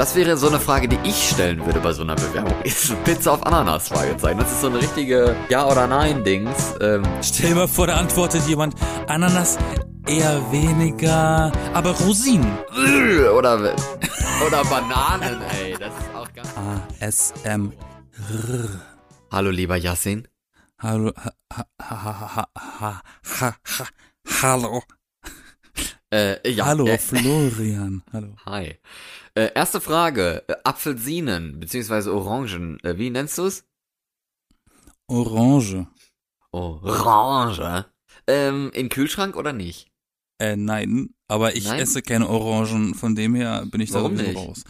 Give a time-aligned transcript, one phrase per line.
[0.00, 2.54] Das wäre so eine Frage, die ich stellen würde bei so einer Bewerbung.
[2.64, 3.88] Ist Pizza auf Ananas?
[3.88, 4.38] Fragezeichen.
[4.38, 6.76] Das ist so eine richtige Ja- oder Nein-Dings.
[6.80, 8.76] Ähm, Stell dir mal vor, da antwortet jemand,
[9.08, 9.58] Ananas
[10.06, 12.50] eher weniger, aber Rosinen.
[12.74, 13.74] Äh, oder,
[14.46, 15.76] oder Bananen, ey.
[15.78, 16.48] Das ist auch ganz...
[16.98, 17.74] ASM.
[19.30, 20.26] Hallo, lieber Yassin.
[20.78, 21.12] Hallo.
[21.14, 22.48] Ha, ha, ha,
[22.80, 23.02] ha, ha,
[23.38, 23.54] ha,
[24.40, 24.82] hallo.
[26.10, 26.64] Äh, ja.
[26.64, 26.96] Hallo, äh.
[26.96, 28.02] Florian.
[28.12, 28.34] Hallo.
[28.46, 28.78] Hi.
[29.34, 30.44] Äh, erste Frage.
[30.48, 32.78] Äh, Apfelsinen, beziehungsweise Orangen.
[32.84, 33.64] Äh, wie nennst du's?
[35.08, 35.86] Orange.
[36.52, 37.84] Orange.
[38.26, 39.88] Ähm, in Kühlschrank oder nicht?
[40.40, 41.80] Äh, nein, aber ich Nein?
[41.80, 44.48] esse keine Orangen, von dem her bin ich da Warum sowieso nicht?
[44.48, 44.64] raus.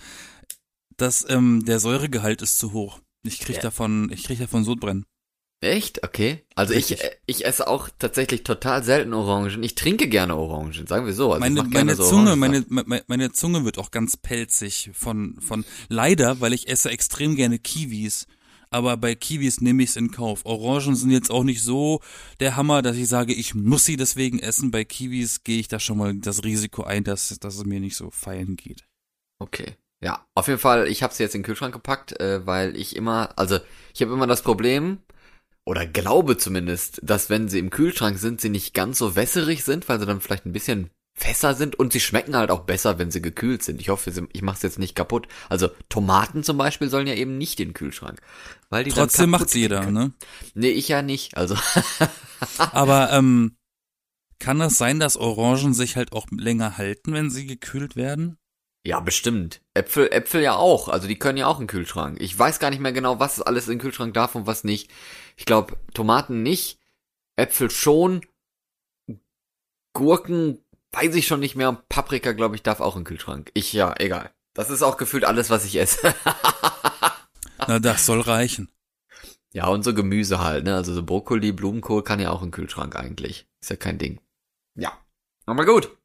[0.96, 3.00] Das, ähm, der Säuregehalt ist zu hoch.
[3.22, 3.62] Ich krieg Ja.
[3.62, 5.04] davon, ich krieg davon Sodbrennen.
[5.62, 6.02] Echt?
[6.02, 6.42] Okay.
[6.54, 7.04] Also ich, Richtig.
[7.04, 9.62] äh, ich esse auch tatsächlich total selten Orangen.
[9.62, 11.32] Ich trinke gerne Orangen, sagen wir so.
[11.32, 12.64] Also meine, meine so Zunge, meine,
[13.06, 18.26] meine Zunge wird auch ganz pelzig von, von, leider, weil ich esse extrem gerne Kiwis.
[18.70, 20.46] Aber bei Kiwis nehme ich es in Kauf.
[20.46, 22.00] Orangen sind jetzt auch nicht so
[22.38, 24.70] der Hammer, dass ich sage, ich muss sie deswegen essen.
[24.70, 27.96] Bei Kiwis gehe ich da schon mal das Risiko ein, dass, dass es mir nicht
[27.96, 28.86] so feilen geht.
[29.38, 29.76] Okay.
[30.02, 32.96] Ja, auf jeden Fall, ich habe sie jetzt in den Kühlschrank gepackt, äh, weil ich
[32.96, 33.58] immer, also
[33.92, 35.00] ich habe immer das Problem,
[35.70, 39.88] oder glaube zumindest, dass wenn sie im Kühlschrank sind, sie nicht ganz so wässerig sind,
[39.88, 43.12] weil sie dann vielleicht ein bisschen fässer sind und sie schmecken halt auch besser, wenn
[43.12, 43.80] sie gekühlt sind.
[43.80, 45.28] Ich hoffe, ich mache es jetzt nicht kaputt.
[45.48, 48.20] Also Tomaten zum Beispiel sollen ja eben nicht in den Kühlschrank.
[48.68, 49.94] Weil die Trotzdem macht's jeder, können.
[49.94, 50.12] ne?
[50.54, 51.36] Nee, ich ja nicht.
[51.36, 51.54] Also
[52.72, 53.54] Aber ähm,
[54.40, 58.38] kann es sein, dass Orangen sich halt auch länger halten, wenn sie gekühlt werden?
[58.84, 59.60] Ja, bestimmt.
[59.74, 60.88] Äpfel, Äpfel ja auch.
[60.88, 62.16] Also die können ja auch in den Kühlschrank.
[62.20, 64.90] Ich weiß gar nicht mehr genau, was alles in den Kühlschrank darf und was nicht.
[65.40, 66.78] Ich glaube, Tomaten nicht,
[67.36, 68.20] Äpfel schon,
[69.94, 71.82] Gurken weiß ich schon nicht mehr.
[71.88, 73.50] Paprika, glaube ich, darf auch in den Kühlschrank.
[73.54, 74.34] Ich, ja, egal.
[74.52, 76.14] Das ist auch gefühlt alles, was ich esse.
[77.66, 78.68] Na, das soll reichen.
[79.54, 80.74] ja, und so Gemüse halt, ne?
[80.76, 83.48] Also so Brokkoli, Blumenkohl kann ja auch in den Kühlschrank eigentlich.
[83.62, 84.20] Ist ja kein Ding.
[84.74, 84.92] Ja.
[85.46, 85.96] Aber gut.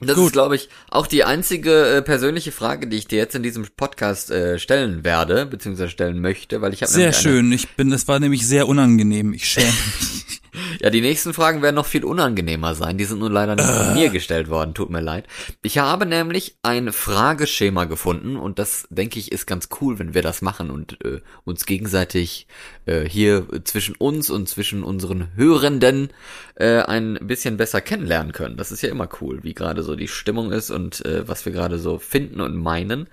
[0.00, 0.26] Das Gut.
[0.26, 3.66] ist, glaube ich, auch die einzige äh, persönliche Frage, die ich dir jetzt in diesem
[3.76, 7.50] Podcast äh, stellen werde, beziehungsweise stellen möchte, weil ich habe Sehr schön.
[7.50, 9.32] Ich bin, das war nämlich sehr unangenehm.
[9.32, 9.66] Ich schäme
[10.00, 10.40] mich.
[10.80, 12.98] Ja, die nächsten Fragen werden noch viel unangenehmer sein.
[12.98, 14.74] Die sind nun leider nicht von mir gestellt worden.
[14.74, 15.26] Tut mir leid.
[15.62, 20.22] Ich habe nämlich ein Frageschema gefunden und das denke ich ist ganz cool, wenn wir
[20.22, 22.46] das machen und äh, uns gegenseitig
[22.86, 26.10] äh, hier zwischen uns und zwischen unseren Hörenden
[26.54, 28.56] äh, ein bisschen besser kennenlernen können.
[28.56, 31.52] Das ist ja immer cool, wie gerade so die Stimmung ist und äh, was wir
[31.52, 33.08] gerade so finden und meinen.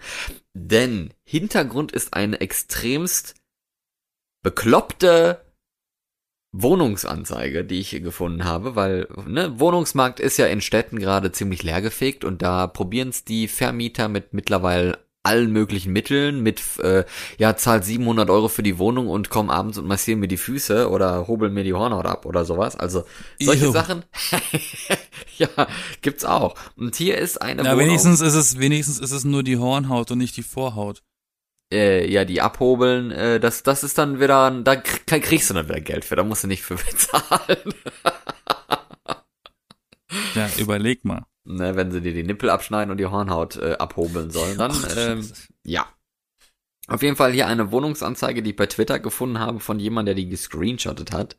[0.53, 3.35] Denn Hintergrund ist eine extremst
[4.41, 5.44] bekloppte
[6.57, 11.63] Wohnungsanzeige, die ich hier gefunden habe, weil ne, Wohnungsmarkt ist ja in Städten gerade ziemlich
[11.63, 17.03] leergefegt und da probieren es die Vermieter mit mittlerweile allen möglichen Mitteln, mit äh,
[17.38, 20.89] ja zahlt 700 Euro für die Wohnung und komm abends und massieren mir die Füße
[20.89, 22.75] oder hobeln mir die Hornhaut ab oder sowas.
[22.75, 23.03] Also
[23.39, 23.72] solche Ew.
[23.72, 24.05] Sachen,
[25.37, 25.49] ja
[26.01, 26.55] gibt's auch.
[26.77, 30.11] Und hier ist eine Na, Wohnung, wenigstens ist es, wenigstens ist es nur die Hornhaut
[30.11, 31.01] und nicht die Vorhaut.
[31.75, 35.68] Äh, ja, die abhobeln, äh, das, das ist dann wieder, da krie- kriegst du dann
[35.69, 37.74] wieder Geld für, da musst du nicht für bezahlen.
[40.35, 41.24] Ja, überleg mal.
[41.44, 45.30] ne, wenn sie dir die Nippel abschneiden und die Hornhaut äh, abhobeln sollen, dann, ähm,
[45.64, 45.88] ja.
[46.88, 50.23] Auf jeden Fall hier eine Wohnungsanzeige, die ich bei Twitter gefunden habe von jemandem, der
[50.23, 51.35] die gescreenshottet hat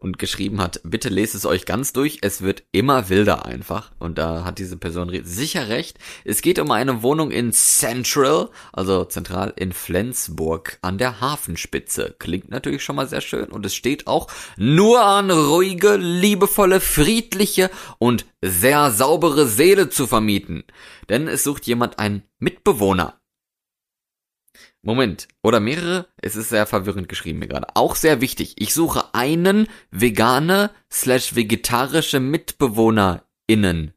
[0.00, 3.92] und geschrieben hat, bitte lest es euch ganz durch, es wird immer wilder einfach.
[4.00, 5.98] Und da hat diese Person sicher recht.
[6.24, 12.16] Es geht um eine Wohnung in Central, also zentral in Flensburg an der Hafenspitze.
[12.18, 14.26] Klingt natürlich schon mal sehr schön und es steht auch
[14.56, 20.64] nur an ruhige, liebevolle, friedliche und sehr saubere Seele zu vermieten.
[21.08, 23.19] Denn es sucht jemand einen Mitbewohner.
[24.82, 25.28] Moment.
[25.42, 26.08] Oder mehrere?
[26.16, 27.76] Es ist sehr verwirrend geschrieben mir gerade.
[27.76, 28.54] Auch sehr wichtig.
[28.58, 33.92] Ich suche einen vegane slash vegetarische MitbewohnerInnen.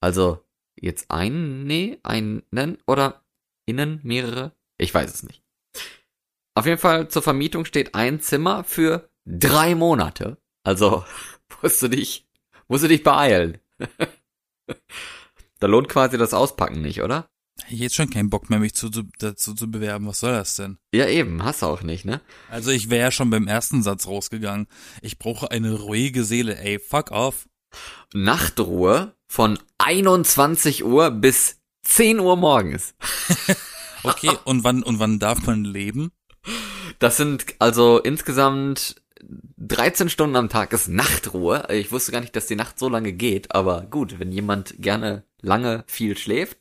[0.00, 0.44] Also,
[0.78, 2.42] jetzt einen, nee, einen
[2.86, 3.24] oder
[3.66, 4.52] innen mehrere?
[4.76, 5.42] Ich weiß es nicht.
[6.54, 10.38] Auf jeden Fall zur Vermietung steht ein Zimmer für drei Monate.
[10.62, 11.04] Also,
[11.62, 12.28] musst du dich,
[12.68, 13.58] musst du dich beeilen.
[15.58, 17.30] da lohnt quasi das Auspacken nicht, oder?
[17.68, 20.06] Jetzt schon keinen Bock mehr, mich zu, zu, dazu zu bewerben.
[20.06, 20.78] Was soll das denn?
[20.94, 22.20] Ja, eben, hast du auch nicht, ne?
[22.50, 24.68] Also ich wäre ja schon beim ersten Satz rausgegangen.
[25.02, 26.58] Ich brauche eine ruhige Seele.
[26.58, 27.48] Ey, fuck off.
[28.14, 32.94] Nachtruhe von 21 Uhr bis 10 Uhr morgens.
[34.04, 36.12] Okay, und wann, und wann darf man leben?
[36.98, 39.02] Das sind also insgesamt
[39.58, 41.66] 13 Stunden am Tag ist Nachtruhe.
[41.70, 45.24] Ich wusste gar nicht, dass die Nacht so lange geht, aber gut, wenn jemand gerne
[45.40, 46.58] lange viel schläft.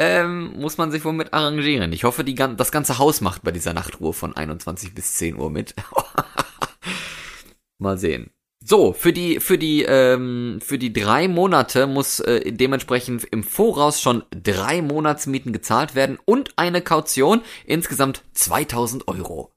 [0.00, 1.92] Ähm, muss man sich wohl mit arrangieren.
[1.92, 5.50] Ich hoffe, die, das ganze Haus macht bei dieser Nachtruhe von 21 bis 10 Uhr
[5.50, 5.74] mit.
[7.78, 8.30] Mal sehen.
[8.64, 14.00] So, für die, für die, ähm, für die drei Monate muss äh, dementsprechend im Voraus
[14.00, 19.52] schon drei Monatsmieten gezahlt werden und eine Kaution, insgesamt 2000 Euro.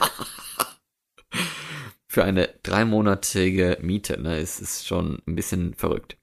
[2.08, 6.17] für eine dreimonatige Miete, ne, es ist schon ein bisschen verrückt.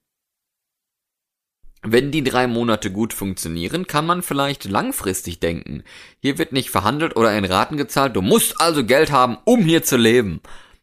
[1.88, 5.84] Wenn die drei Monate gut funktionieren, kann man vielleicht langfristig denken.
[6.20, 9.84] Hier wird nicht verhandelt oder in Raten gezahlt, du musst also Geld haben, um hier
[9.84, 10.40] zu leben.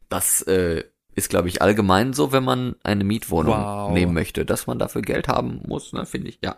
[0.07, 3.91] Das äh, ist, glaube ich, allgemein so, wenn man eine Mietwohnung wow.
[3.91, 6.55] nehmen möchte, dass man dafür Geld haben muss, ne, finde ich, ja.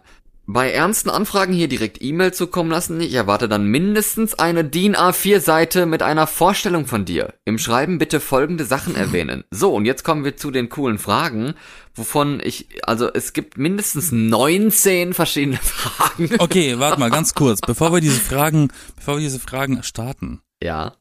[0.47, 3.01] Bei ernsten Anfragen hier direkt E-Mail zukommen lassen.
[3.01, 7.33] Ich erwarte dann mindestens eine DIN A4-Seite mit einer Vorstellung von dir.
[7.45, 9.43] Im Schreiben bitte folgende Sachen erwähnen.
[9.49, 11.55] So, und jetzt kommen wir zu den coolen Fragen,
[11.95, 16.29] wovon ich, also es gibt mindestens 19 verschiedene Fragen.
[16.37, 20.41] Okay, warte mal ganz kurz, bevor wir diese Fragen, bevor wir diese Fragen starten.
[20.61, 20.93] Ja.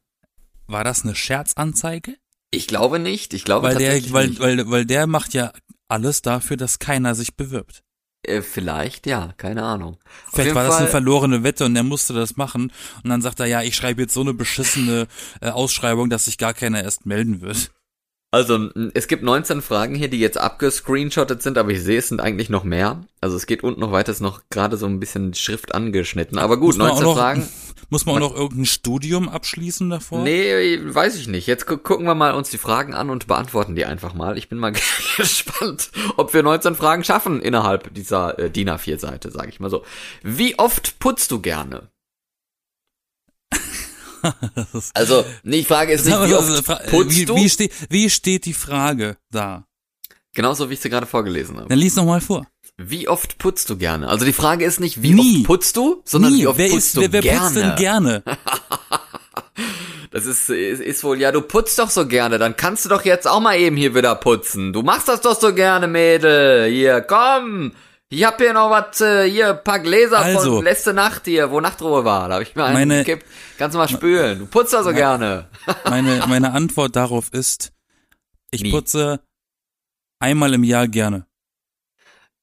[0.66, 2.16] War das eine Scherzanzeige?
[2.50, 3.34] Ich glaube nicht.
[3.34, 4.40] Ich glaube weil der, weil, nicht.
[4.40, 5.52] weil, weil der macht ja
[5.88, 7.83] alles dafür, dass keiner sich bewirbt.
[8.24, 9.98] Äh, vielleicht, ja, keine Ahnung.
[10.32, 12.72] Vielleicht war das eine verlorene Wette und er musste das machen.
[13.02, 15.06] Und dann sagt er, ja, ich schreibe jetzt so eine beschissene
[15.40, 17.70] äh, Ausschreibung, dass sich gar keiner erst melden wird.
[18.30, 22.20] Also, es gibt 19 Fragen hier, die jetzt abgescreenshottet sind, aber ich sehe, es sind
[22.20, 23.04] eigentlich noch mehr.
[23.20, 26.38] Also es geht unten noch weiter, ist noch gerade so ein bisschen Schrift angeschnitten.
[26.38, 27.48] Aber gut, 19 noch, Fragen.
[27.90, 30.22] Muss man auch noch irgendein Studium abschließen davor?
[30.22, 31.46] Nee, weiß ich nicht.
[31.46, 34.38] Jetzt gu gucken wir mal uns die Fragen an und beantworten die einfach mal.
[34.38, 34.72] Ich bin mal
[35.16, 39.84] gespannt, ob wir 19 Fragen schaffen innerhalb dieser äh, DIN A4-Seite, sage ich mal so.
[40.22, 41.88] Wie oft putzt du gerne?
[44.94, 47.36] also, nee, die Frage ist nicht, wie oft putzt wie, du?
[47.36, 49.66] Wie, ste wie steht die Frage da?
[50.34, 51.68] Genauso wie ich sie gerade vorgelesen habe.
[51.68, 52.46] Dann lies noch mal vor.
[52.76, 54.08] Wie oft putzt du gerne?
[54.08, 55.38] Also die Frage ist nicht, wie Nie.
[55.38, 56.42] oft putzt du, sondern Nie.
[56.42, 57.40] wie oft wer putzt ist, du wer, wer gerne?
[57.40, 58.22] putzt denn gerne?
[60.10, 63.04] das ist, ist, ist wohl, ja, du putzt doch so gerne, dann kannst du doch
[63.04, 64.72] jetzt auch mal eben hier wieder putzen.
[64.72, 66.68] Du machst das doch so gerne, Mädel.
[66.68, 67.72] Hier, komm.
[68.08, 71.50] Ich hab hier noch was, äh, hier, ein paar Gläser also, von letzte Nacht hier,
[71.50, 72.28] wo Nachtruhe war.
[72.28, 73.26] Da hab ich mir einen meine, gekippt.
[73.56, 74.40] Kannst du mal spülen.
[74.40, 75.48] Du putzt doch so meine, gerne.
[75.88, 77.72] meine, meine Antwort darauf ist,
[78.50, 78.70] ich Nie.
[78.72, 79.20] putze
[80.18, 81.26] einmal im Jahr gerne.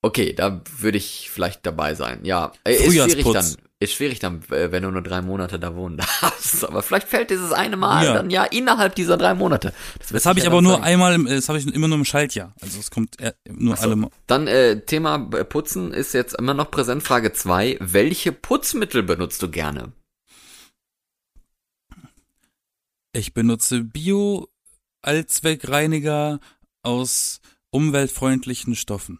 [0.03, 2.21] Okay, da würde ich vielleicht dabei sein.
[2.23, 3.45] Ja, äh, ist schwierig dann.
[3.79, 6.63] Ist schwierig dann, äh, wenn du nur drei Monate da wohnen darfst.
[6.65, 8.13] Aber vielleicht fällt dieses eine Mal ja.
[8.13, 9.73] dann ja innerhalb dieser drei Monate.
[9.97, 12.53] Das, das habe ich aber nur einmal, im, das habe ich immer nur im Schaltjahr.
[12.61, 13.17] Also es kommt
[13.47, 14.09] nur so, alle Mal.
[14.27, 17.03] Dann äh, Thema Putzen ist jetzt immer noch präsent.
[17.03, 19.91] Frage zwei: Welche Putzmittel benutzt du gerne?
[23.13, 24.47] Ich benutze Bio
[25.01, 26.39] Allzweckreiniger
[26.83, 29.19] aus umweltfreundlichen Stoffen.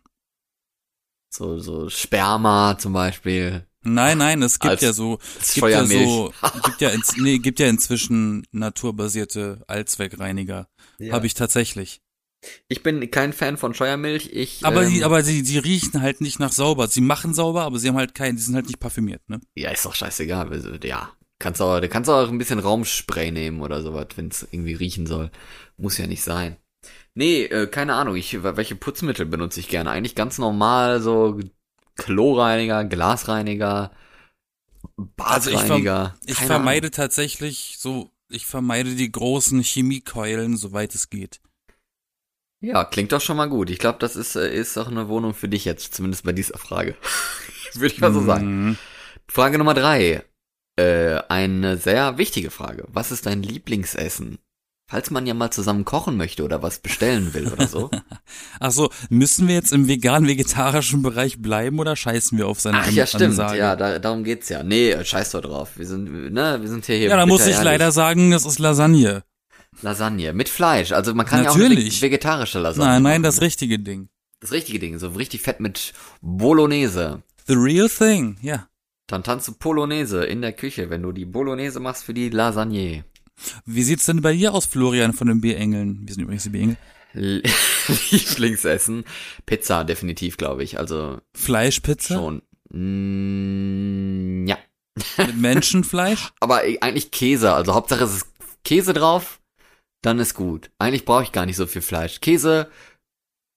[1.33, 3.66] So, so Sperma zum Beispiel.
[3.83, 6.31] Nein, nein, es gibt ja so, es gibt ja so,
[6.66, 10.68] gibt ja, ins, nee, gibt ja inzwischen naturbasierte Allzweckreiniger.
[11.00, 11.13] Ja.
[11.13, 12.01] Habe ich tatsächlich.
[12.68, 14.30] Ich bin kein Fan von Scheuermilch.
[14.33, 16.88] Ich, aber ähm, die, aber sie, sie riechen halt nicht nach sauber.
[16.88, 19.39] Sie machen sauber, aber sie haben halt keinen, die sind halt nicht parfümiert, ne?
[19.56, 20.50] Ja, ist doch scheißegal.
[20.50, 24.48] Also, ja, kannst auch, du kannst auch ein bisschen Raumspray nehmen oder sowas, wenn es
[24.51, 25.31] irgendwie riechen soll.
[25.78, 26.57] Muss ja nicht sein.
[27.13, 28.15] Nee, äh, keine Ahnung.
[28.15, 29.91] Ich, welche Putzmittel benutze ich gerne?
[29.91, 31.39] Eigentlich ganz normal, so
[31.95, 33.91] Kloreiniger, Glasreiniger,
[34.95, 35.25] Badreiniger.
[35.25, 36.95] Also ich, ver ich vermeide Ahnung.
[36.95, 41.41] tatsächlich so, ich vermeide die großen Chemiekeulen, soweit es geht.
[42.61, 43.69] Ja, klingt doch schon mal gut.
[43.71, 46.59] Ich glaube, das ist, äh, ist auch eine Wohnung für dich jetzt, zumindest bei dieser
[46.59, 46.95] Frage.
[47.73, 48.68] Würde ich mal so sagen.
[48.68, 48.77] Mhm.
[49.27, 50.23] Frage Nummer drei.
[50.77, 52.85] Äh, eine sehr wichtige Frage.
[52.89, 54.37] Was ist dein Lieblingsessen?
[54.92, 57.90] Falls man ja mal zusammen kochen möchte oder was bestellen will oder so.
[58.60, 62.92] Ach so, müssen wir jetzt im vegan-vegetarischen Bereich bleiben oder scheißen wir auf seine Ach
[62.92, 63.40] ja, stimmt.
[63.40, 63.57] Ansage?
[63.57, 64.64] Ja, da, darum geht's ja.
[64.64, 65.78] Nee, scheiß doch drauf.
[65.78, 67.07] Wir sind, ne, wir sind hier hier.
[67.07, 67.64] Ja, da muss ich ehrlich.
[67.64, 69.24] leider sagen, das ist Lasagne.
[69.81, 70.92] Lasagne mit Fleisch.
[70.92, 71.94] Also man kann Natürlich.
[71.94, 72.86] ja auch vegetarische Lasagne.
[72.86, 73.24] Nein, nein, machen.
[73.24, 74.10] das richtige Ding.
[74.42, 77.24] Das richtige Ding, so richtig fett mit Bolognese.
[77.48, 78.68] The real thing, ja.
[79.07, 83.06] Dann tanzt du Polonaise in der Küche, wenn du die Bolognese machst für die Lasagne.
[83.66, 86.02] Wie sieht's denn bei dir aus, Florian, von den Bierengeln?
[86.06, 86.78] Wir sind übrigens die Bierengel.
[88.11, 89.04] Lieblingsessen?
[89.45, 90.78] Pizza, definitiv, glaube ich.
[90.78, 91.19] Also.
[91.33, 92.16] Fleischpizza?
[92.16, 92.42] Schon.
[92.69, 94.57] Mm, ja.
[95.18, 96.31] Mit Menschenfleisch?
[96.40, 97.54] Aber eigentlich Käse.
[97.54, 98.28] Also Hauptsache es ist
[98.64, 99.42] Käse drauf,
[100.02, 100.71] dann ist gut.
[100.78, 102.21] Eigentlich brauche ich gar nicht so viel Fleisch.
[102.21, 102.69] Käse,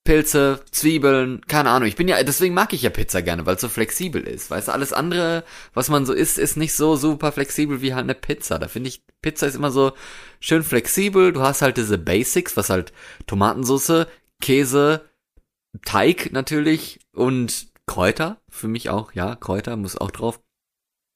[0.05, 1.87] Pilze, Zwiebeln, keine Ahnung.
[1.87, 4.51] Ich bin ja, deswegen mag ich ja Pizza gerne, weil es so flexibel ist.
[4.51, 5.43] Weißt du, alles andere,
[5.73, 8.59] was man so isst, ist nicht so super flexibel wie halt eine Pizza.
[8.59, 9.93] Da finde ich, Pizza ist immer so
[10.39, 11.33] schön flexibel.
[11.33, 12.93] Du hast halt diese Basics, was halt
[13.25, 14.05] Tomatensauce,
[14.41, 15.09] Käse,
[15.83, 20.39] Teig natürlich und Kräuter, für mich auch, ja, Kräuter muss auch drauf.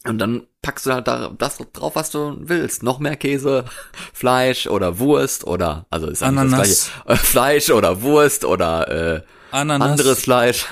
[0.05, 2.83] Und dann packst du halt da das drauf, was du willst.
[2.83, 3.65] Noch mehr Käse,
[4.13, 6.59] Fleisch oder Wurst oder, also ist Ananas.
[6.59, 7.13] das gleiche.
[7.13, 9.91] Äh, Fleisch oder Wurst oder äh, Ananas.
[9.91, 10.65] anderes Fleisch.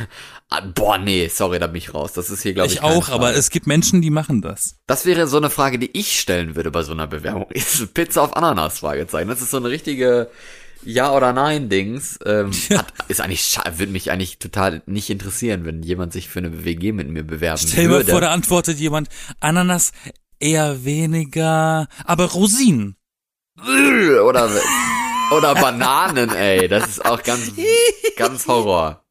[0.50, 2.14] Ah, Boah, nee, sorry, da bin ich raus.
[2.14, 3.38] Das ist hier, glaube ich, ich auch, aber Frage.
[3.38, 4.76] es gibt Menschen, die machen das.
[4.88, 7.48] Das wäre so eine Frage, die ich stellen würde bei so einer Bewerbung.
[7.52, 8.80] Ist Pizza auf Ananas?
[8.80, 9.28] Fragezeichen.
[9.28, 10.30] Das ist so eine richtige
[10.88, 12.18] Ja oder Nein Dings.
[12.26, 16.64] Ähm, hat, ist eigentlich würde mich eigentlich total nicht interessieren, wenn jemand sich für eine
[16.64, 18.12] WG mit mir bewerben Stell dir mal würde.
[18.12, 19.10] vor, da antwortet jemand,
[19.42, 19.92] Ananas
[20.40, 22.96] eher weniger, aber Rosinen.
[23.60, 24.50] oder
[25.36, 27.52] oder Bananen, ey, das ist auch ganz
[28.16, 29.04] ganz Horror.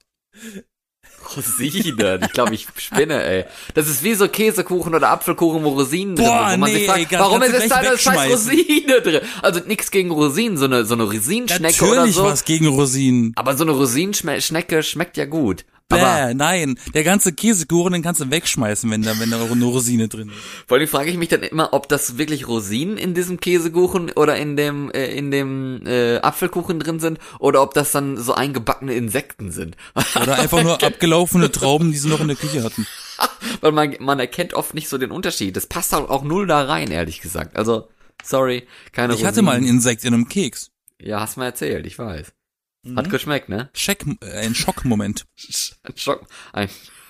[1.37, 3.45] Rosinen, ich glaube, ich spinne, ey.
[3.75, 6.77] Das ist wie so Käsekuchen oder Apfelkuchen, wo Rosinen drin Boah, sind, wo man nee,
[6.79, 8.33] sich fragt, ey, ganz- warum ist es da eine scheiß.
[8.33, 9.21] Rosine drin?
[9.43, 12.25] Also nichts gegen Rosinen, so eine so eine Rosinenschnecke oder Natürlich so.
[12.25, 13.33] was gegen Rosinen.
[13.37, 15.65] Aber so eine Rosinenschnecke schmeckt ja gut.
[15.89, 16.79] Aber Bäh, nein.
[16.95, 20.37] Der ganze Käsekuchen, den kannst du wegschmeißen, wenn da, wenn da eine Rosine drin ist.
[20.67, 24.37] vor allem frage ich mich dann immer, ob das wirklich Rosinen in diesem Käsekuchen oder
[24.37, 28.95] in dem äh, in dem äh, Apfelkuchen drin sind oder ob das dann so eingebackene
[28.95, 29.77] Insekten sind.
[30.21, 32.87] Oder einfach nur abgelaufene Trauben, die sie noch in der Küche hatten.
[33.61, 35.57] Weil man man erkennt oft nicht so den Unterschied.
[35.57, 37.57] Das passt auch, auch null da rein, ehrlich gesagt.
[37.57, 37.89] Also
[38.25, 40.71] sorry, keine Ich hatte mal ein Insekt in einem Keks.
[41.01, 42.33] Ja, hast mal erzählt, ich weiß.
[42.87, 42.97] Mhm.
[42.97, 43.69] Hat geschmeckt, ne?
[43.75, 45.27] Scheck, äh, ein Schockmoment.
[45.83, 46.69] Ein Schock, ein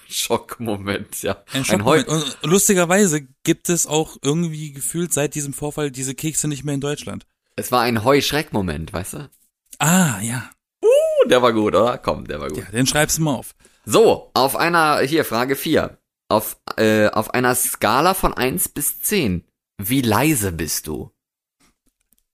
[0.08, 1.42] Schockmoment, ja.
[1.52, 2.08] Ein Schockmoment.
[2.08, 6.80] Und lustigerweise gibt es auch irgendwie gefühlt seit diesem Vorfall diese Kekse nicht mehr in
[6.80, 7.26] Deutschland.
[7.56, 9.30] es war ein Heuschreckmoment, weißt du?
[9.78, 10.50] Ah, ja.
[10.82, 11.98] Uh, der war gut, oder?
[11.98, 12.58] Komm, der war gut.
[12.58, 13.54] Ja, den schreibst du mal auf.
[13.84, 15.98] So, auf einer, hier, Frage 4.
[16.28, 19.44] Auf, äh, auf einer Skala von 1 bis 10.
[19.78, 21.12] Wie leise bist du?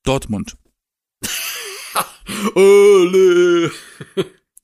[0.05, 0.57] Dortmund.
[2.55, 3.71] Ole.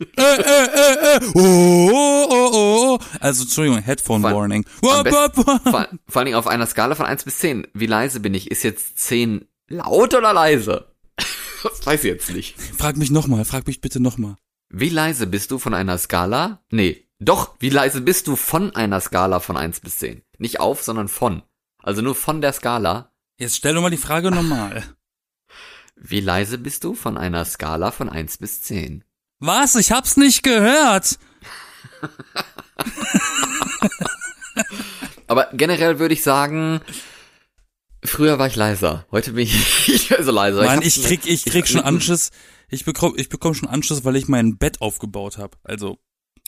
[0.00, 1.20] Äh, äh, äh, äh.
[1.34, 2.98] Oh, oh, oh, oh.
[3.20, 4.64] Also, Entschuldigung, Headphone Vor- Warning.
[4.80, 7.66] Vor, vor allen Dingen auf einer Skala von 1 bis 10.
[7.74, 8.50] Wie leise bin ich?
[8.50, 10.86] Ist jetzt 10 laut oder leise?
[11.64, 12.54] Das weiß ich jetzt nicht.
[12.78, 14.36] Frag mich nochmal, frag mich bitte nochmal.
[14.68, 16.62] Wie leise bist du von einer Skala?
[16.70, 20.22] Nee, doch, wie leise bist du von einer Skala von 1 bis 10?
[20.38, 21.42] Nicht auf, sondern von.
[21.82, 23.10] Also nur von der Skala.
[23.40, 24.84] Jetzt stell doch mal die Frage nochmal.
[26.00, 29.04] Wie leise bist du von einer Skala von 1 bis 10?
[29.40, 29.74] Was?
[29.76, 31.18] Ich hab's nicht gehört.
[35.26, 36.80] Aber generell würde ich sagen,
[38.04, 39.06] früher war ich leiser.
[39.10, 40.64] Heute bin ich so leiser.
[40.64, 42.30] Mann, hab- ich krieg, ich krieg schon Anschiss.
[42.68, 45.56] Ich bekomm, ich bekomm schon Anschiss, weil ich mein Bett aufgebaut habe.
[45.64, 45.98] Also,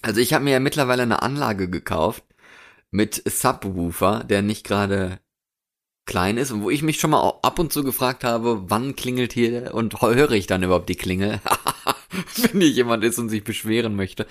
[0.03, 2.25] Also ich habe mir ja mittlerweile eine Anlage gekauft
[2.91, 5.21] mit Subwoofer, der nicht gerade
[6.11, 9.33] klein ist und wo ich mich schon mal ab und zu gefragt habe, wann klingelt
[9.33, 11.41] hier und höre ich dann überhaupt die Klingel,
[12.37, 14.27] wenn hier jemand ist und sich beschweren möchte.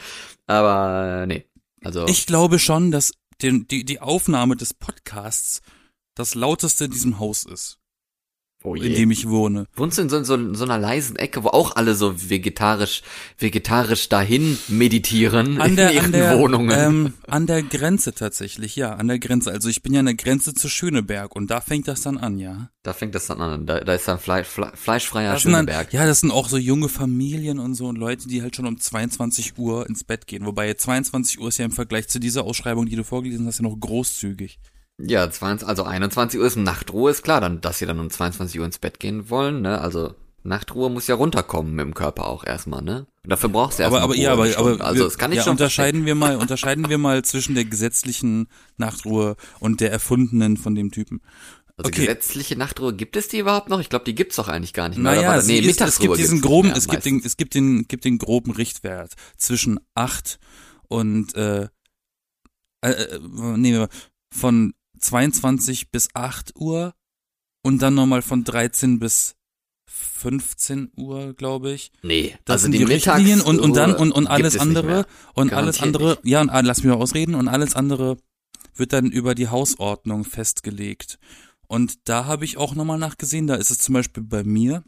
[0.46, 1.46] Aber äh, nee,
[1.82, 5.62] also ich glaube schon, dass den, die, die Aufnahme des Podcasts
[6.16, 7.79] das lauteste in diesem Haus ist,
[8.64, 9.68] oh in dem ich wohne.
[9.76, 13.02] Wohnst du in so, so, in so einer leisen Ecke, wo auch alle so vegetarisch,
[13.38, 16.72] vegetarisch dahin meditieren An der, in ihren an der, Wohnungen?
[16.78, 19.52] ähm, an der Grenze tatsächlich, ja, an der Grenze.
[19.52, 22.38] Also ich bin ja an der Grenze zu Schöneberg und da fängt das dann an,
[22.40, 22.70] ja.
[22.84, 23.66] da fängt das dann an.
[23.66, 25.94] Da, da ist dann Fleisch, Fle fleischfreier Das sind dann, Schöneberg.
[25.94, 28.80] ja, das sind auch so junge Familien und so und Leute, die halt schon um
[28.80, 30.46] 22 Uhr ins Bett gehen.
[30.46, 33.64] Wobei 22 Uhr ist ja im Vergleich zu dieser Ausschreibung, die du vorgelesen hast, ja
[33.64, 34.60] noch großzügig.
[35.02, 38.60] Ja, 20, also 21 Uhr ist Nachtruhe, ist klar, dann, dass sie dann um 22
[38.60, 39.80] Uhr ins Bett gehen wollen, ne?
[39.80, 40.14] Also
[40.44, 43.08] Nachtruhe muss ja runterkommen mit dem Körper auch erstmal, ne?
[43.24, 45.38] Und dafür brauchst du erstmal aber, aber, ja, aber, aber, also wir- das kann ich
[45.38, 50.58] ja, schon unterscheiden wir mal, unterscheiden wir mal zwischen der gesetzlichen Nachtruhe und der erfundenen
[50.58, 51.22] von dem Typen.
[51.78, 52.02] Also okay.
[52.02, 53.80] gesetzliche Nachtruhe, gibt es die überhaupt noch?
[53.80, 55.14] Ich glaube, die gibt's doch eigentlich gar nicht mehr.
[55.14, 57.88] Oder Naja, das- sie ist, es gibt diesen groben, es gibt den, es gibt den,
[57.88, 60.40] gibt den groben Richtwert zwischen acht
[60.90, 61.70] und äh,
[62.82, 63.20] äh, äh
[63.56, 63.88] nee,
[64.32, 66.94] von 22 bis 8 Uhr
[67.64, 69.36] und dann nochmal von 13 bis
[69.88, 71.92] 15 Uhr, glaube ich.
[72.04, 75.52] Nee, Das also sind die, die Richtlinien und, und dann und, und alles andere und
[75.54, 76.26] alles andere, nicht.
[76.26, 78.18] ja und lass mich mal ausreden und alles andere
[78.76, 81.20] wird dann über die Hausordnung festgelegt.
[81.68, 84.84] Und da habe ich auch nochmal nachgesehen, da ist es zum Beispiel bei mir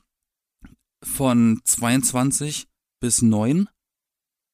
[1.03, 2.67] von 22
[2.99, 3.67] bis 9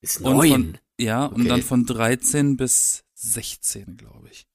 [0.02, 0.50] Ist und neun.
[0.50, 1.50] von, ja, und Okay.
[1.50, 4.48] dann von 13 bis 16, glaube ich.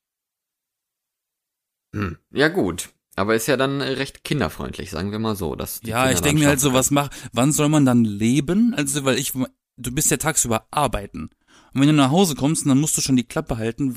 [1.94, 2.18] Hm.
[2.32, 5.54] Ja gut, aber ist ja dann recht kinderfreundlich, sagen wir mal so.
[5.54, 8.74] Dass Ja, Kinder ich denke mir halt so, was mach, wann soll man dann leben?
[8.74, 11.30] Also, weil ich, du bist ja tagsüber arbeiten.
[11.74, 13.96] Und wenn du nach Hause kommst, dann musst du schon die Klappe halten.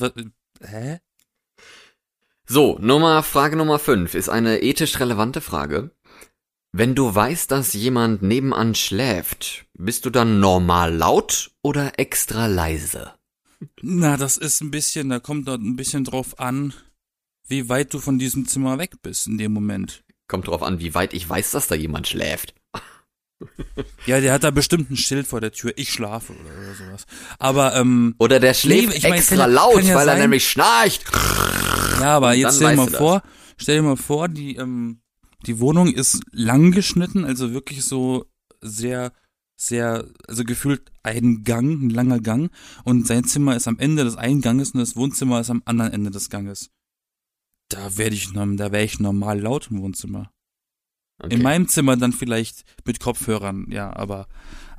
[0.62, 1.00] Hä?
[2.48, 5.92] So, Nummer, Frage Nummer 5 ist eine ethisch relevante Frage.
[6.72, 13.14] Wenn du weißt, dass jemand nebenan schläft, bist du dann normal laut oder extra leise?
[13.82, 16.74] Na, das ist ein bisschen, da kommt dort ein bisschen drauf an,
[17.48, 20.04] wie weit du von diesem Zimmer weg bist in dem Moment.
[20.28, 22.54] Kommt drauf an, wie weit ich weiß, dass da jemand schläft.
[24.06, 27.06] Ja, der hat da bestimmt ein Schild vor der Tür, ich schlafe oder, oder sowas.
[27.38, 30.14] Aber, ähm, Oder der schläft Nee, ich mein, extra kann laut, kann ja weil er
[30.14, 31.04] sein- nämlich schnarcht.
[32.00, 33.24] ja, aber jetzt stell dir mal vor,
[33.58, 35.02] stell dir mal vor, die, ähm,
[35.46, 38.26] die Wohnung ist lang geschnitten, also wirklich so
[38.62, 39.12] sehr,
[39.58, 42.52] sehr, also gefühlt ein Gang, ein langer Gang
[42.86, 45.92] und sein Zimmer ist am Ende des einen Ganges und das Wohnzimmer ist am anderen
[45.92, 46.70] Ende des Ganges.
[47.70, 50.32] Da werde ich, da wäre ich normal laut im Wohnzimmer.
[51.22, 51.36] Okay.
[51.36, 54.28] In meinem Zimmer dann vielleicht mit Kopfhörern, ja, aber,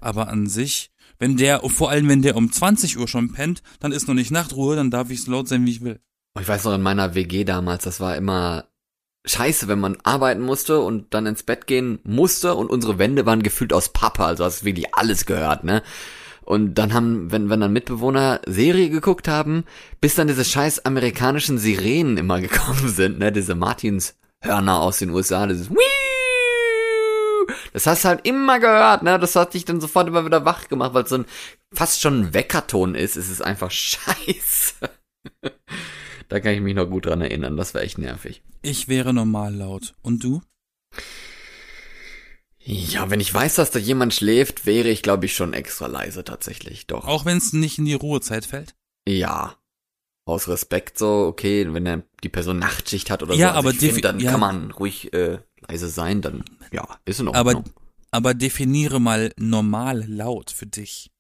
[0.01, 3.93] aber an sich, wenn der, vor allem wenn der um 20 Uhr schon pennt, dann
[3.93, 6.01] ist noch nicht Nachtruhe, dann darf ich so laut sein, wie ich will.
[6.39, 8.69] Ich weiß noch in meiner WG damals, das war immer
[9.25, 13.43] scheiße, wenn man arbeiten musste und dann ins Bett gehen musste und unsere Wände waren
[13.43, 15.83] gefühlt aus Pappe, also hast wirklich alles gehört, ne?
[16.47, 19.65] Und dann haben, wenn, wenn dann Mitbewohner Serie geguckt haben,
[20.01, 23.33] bis dann diese scheiß amerikanischen Sirenen immer gekommen sind, ne?
[23.33, 25.81] Diese Martinshörner aus den USA, dieses Wiiiiu.
[27.73, 29.19] Das hast du halt immer gehört, ne?
[29.19, 31.25] Das hat dich dann sofort immer wieder wach gemacht, weil es so ein
[31.75, 33.17] fast schon ein Weckerton ist.
[33.17, 34.89] Es ist einfach scheiße.
[36.29, 37.57] Da kann ich mich noch gut dran erinnern.
[37.57, 38.43] Das war echt nervig.
[38.63, 39.95] Ich wäre normal laut.
[40.01, 40.43] Und du?
[42.69, 46.25] Ja, wenn ich weiß, dass da jemand schläft, wäre ich, glaube ich, schon extra leise
[46.25, 46.89] tatsächlich.
[46.89, 47.07] Doch.
[47.07, 48.75] Auch wenn es nicht in die Ruhezeit fällt?
[49.09, 49.55] Ja.
[50.25, 53.59] Aus Respekt so, okay, wenn er die Person Nachtschicht hat oder Ja, so.
[53.59, 54.33] aber ich find, dann ja.
[54.33, 57.73] kann man ruhig äh, leise sein, dann ja, ist in Aber, Ordnung.
[58.11, 61.13] aber definiere mal normal laut für dich.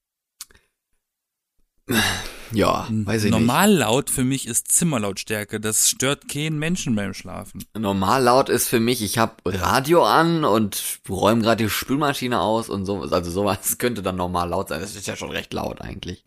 [2.52, 5.60] Ja, weiß ich normal laut für mich ist Zimmerlautstärke.
[5.60, 7.58] Das stört keinen Menschen beim Schlafen.
[7.58, 7.76] nicht.
[7.76, 12.68] Normal laut ist für mich, ich habe Radio an und räume gerade die Spülmaschine aus
[12.68, 14.80] und so, also sowas könnte dann normal laut sein.
[14.80, 16.24] Das ist ja schon recht laut eigentlich.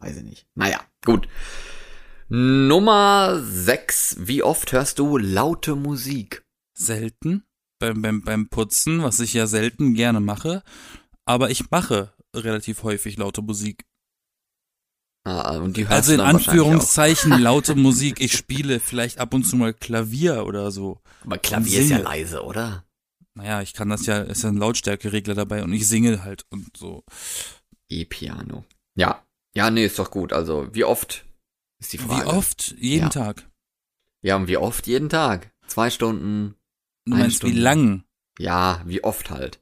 [0.00, 0.46] Weiß ich nicht.
[0.54, 1.28] Naja, gut.
[2.28, 4.18] Nummer 6.
[4.20, 6.42] Wie oft hörst du laute Musik?
[6.76, 7.44] Selten.
[7.78, 10.62] Beim, beim, beim Putzen, was ich ja selten gerne mache.
[11.26, 13.84] Aber ich mache relativ häufig laute Musik.
[15.26, 18.20] Ah, und die Also in Anführungszeichen laute Musik.
[18.20, 21.00] Ich spiele vielleicht ab und zu mal Klavier oder so.
[21.22, 22.84] Aber Klavier ist ja leise, oder?
[23.34, 26.76] Naja, ich kann das ja, ist ja ein Lautstärkeregler dabei und ich singe halt und
[26.76, 27.04] so.
[27.88, 28.64] E-Piano.
[28.96, 29.24] Ja.
[29.56, 30.32] Ja, nee, ist doch gut.
[30.32, 31.24] Also, wie oft
[31.80, 32.26] ist die Frage.
[32.26, 32.74] Wie oft?
[32.78, 33.08] Jeden Ja.
[33.08, 33.48] Tag.
[34.22, 34.86] Ja, und wie oft?
[34.86, 35.52] Jeden Tag.
[35.66, 36.54] Zwei Stunden.
[37.06, 37.60] Du meinst, wie Stunde.
[37.60, 38.04] lang?
[38.38, 39.60] Ja, wie oft halt.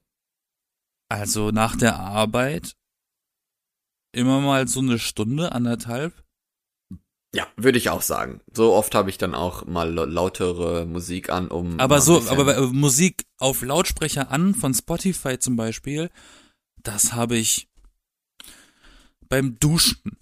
[1.08, 2.74] Also nach der Arbeit
[4.12, 6.12] immer mal so eine Stunde, anderthalb.
[7.34, 8.42] Ja, würde ich auch sagen.
[8.52, 11.80] So oft habe ich dann auch mal la- lautere Musik an, um.
[11.80, 16.10] Aber so, aber äh, Musik auf Lautsprecher an, von Spotify zum Beispiel,
[16.82, 17.70] das habe ich
[19.28, 20.18] beim Duschen.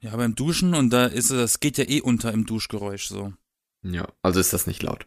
[0.00, 3.32] Ja, beim Duschen und da ist es, das geht ja eh unter im Duschgeräusch so.
[3.82, 5.06] Ja, also ist das nicht laut.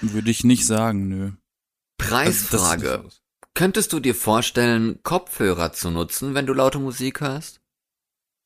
[0.00, 1.24] Würde ich nicht sagen, nö.
[1.24, 3.08] Also Preisfrage.
[3.54, 7.60] Könntest du dir vorstellen, Kopfhörer zu nutzen, wenn du laute Musik hörst?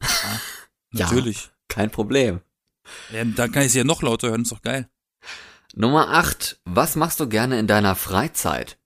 [0.96, 1.06] Ja.
[1.06, 1.50] Natürlich.
[1.66, 2.40] Kein Problem.
[3.10, 4.88] Ja, da kann ich sie ja noch lauter hören, ist doch geil.
[5.74, 6.60] Nummer 8.
[6.64, 8.78] Was machst du gerne in deiner Freizeit?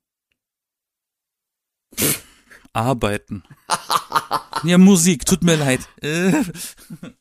[2.72, 3.42] Arbeiten.
[4.62, 5.80] ja, Musik, tut mir leid.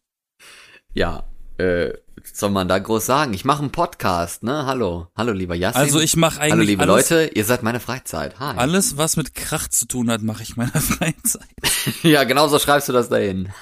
[0.94, 1.30] Ja,
[1.60, 1.94] äh,
[2.32, 3.34] was soll man da groß sagen?
[3.34, 4.66] Ich mache einen Podcast, ne?
[4.66, 5.08] Hallo.
[5.16, 5.82] Hallo, lieber Yassin.
[5.82, 8.40] Also ich mache eigentlich Hallo, liebe alles, Leute, ihr seid meine Freizeit.
[8.40, 8.58] Hi.
[8.58, 11.48] alles, was mit Krach zu tun hat, mache ich in meiner Freizeit.
[12.04, 13.50] Ja, genau so schreibst du das dahin.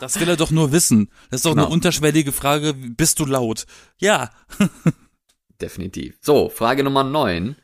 [0.00, 1.10] Das will er doch nur wissen.
[1.30, 1.66] Das ist doch Genau.
[1.66, 3.66] eine unterschwellige Frage, bist du laut?
[3.98, 4.30] Ja.
[5.60, 6.16] Definitiv.
[6.20, 7.54] So, Frage Nummer 9.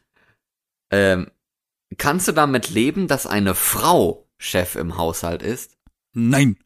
[0.92, 1.31] Ähm,
[1.97, 5.73] kannst du damit leben, dass eine Frau Chef im Haushalt ist?
[6.12, 6.59] Nein.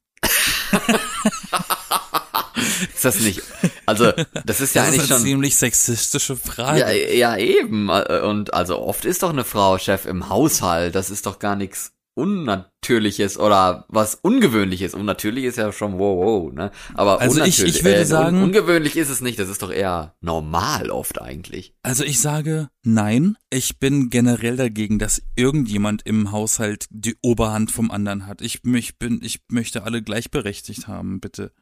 [3.04, 3.42] Ist das nicht?
[3.86, 4.12] Also,
[4.44, 5.26] das ist ja Das ist eigentlich eine schon.
[5.26, 6.80] ziemlich sexistische Frage.
[6.80, 7.88] Ja, ja, eben.
[7.90, 10.94] Und also oft ist doch eine Frau Chef im Haushalt.
[10.94, 14.94] Das ist doch gar nichts Unnatürliches oder was Ungewöhnliches.
[14.94, 16.70] Unnatürlich ist ja schon wow, wow, ne?
[16.94, 19.38] Aber Also ich- unnatürlich, ich würde äh, un- sagen- ungewöhnlich ist es nicht.
[19.38, 21.74] Das ist doch eher normal oft eigentlich.
[21.82, 23.36] Also ich sage nein.
[23.50, 28.40] Ich bin generell dagegen, dass irgendjemand im Haushalt die Oberhand vom anderen hat.
[28.42, 31.52] Ich, mich bin, ich möchte alle gleichberechtigt haben, bitte.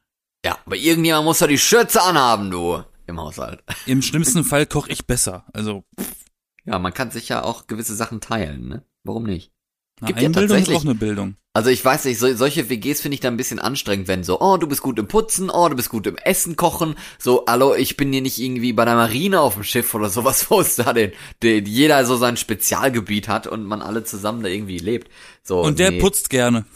[0.44, 3.62] Ja, aber irgendjemand muss doch die Schürze anhaben, du, im Haushalt.
[3.86, 5.44] Im schlimmsten Fall koche ich besser.
[5.52, 5.84] Also
[6.64, 8.84] Ja, man kann sich ja auch gewisse Sachen teilen, ne?
[9.02, 9.52] Warum nicht?
[10.00, 11.36] eine Gibt ja Einbildung ist tatsächlich- auch eine Bildung.
[11.52, 14.40] Also ich weiß nicht, so, solche WGs finde ich da ein bisschen anstrengend, wenn so,
[14.40, 17.74] oh, du bist gut im Putzen, oh, du bist gut im Essen kochen, so, hallo,
[17.74, 20.76] ich bin hier nicht irgendwie bei der Marine auf dem Schiff oder sowas, wo es
[20.76, 21.10] da den,
[21.42, 25.10] den jeder so sein Spezialgebiet hat und man alle zusammen da irgendwie lebt.
[25.42, 25.98] So, Und der nee.
[25.98, 26.66] putzt gerne.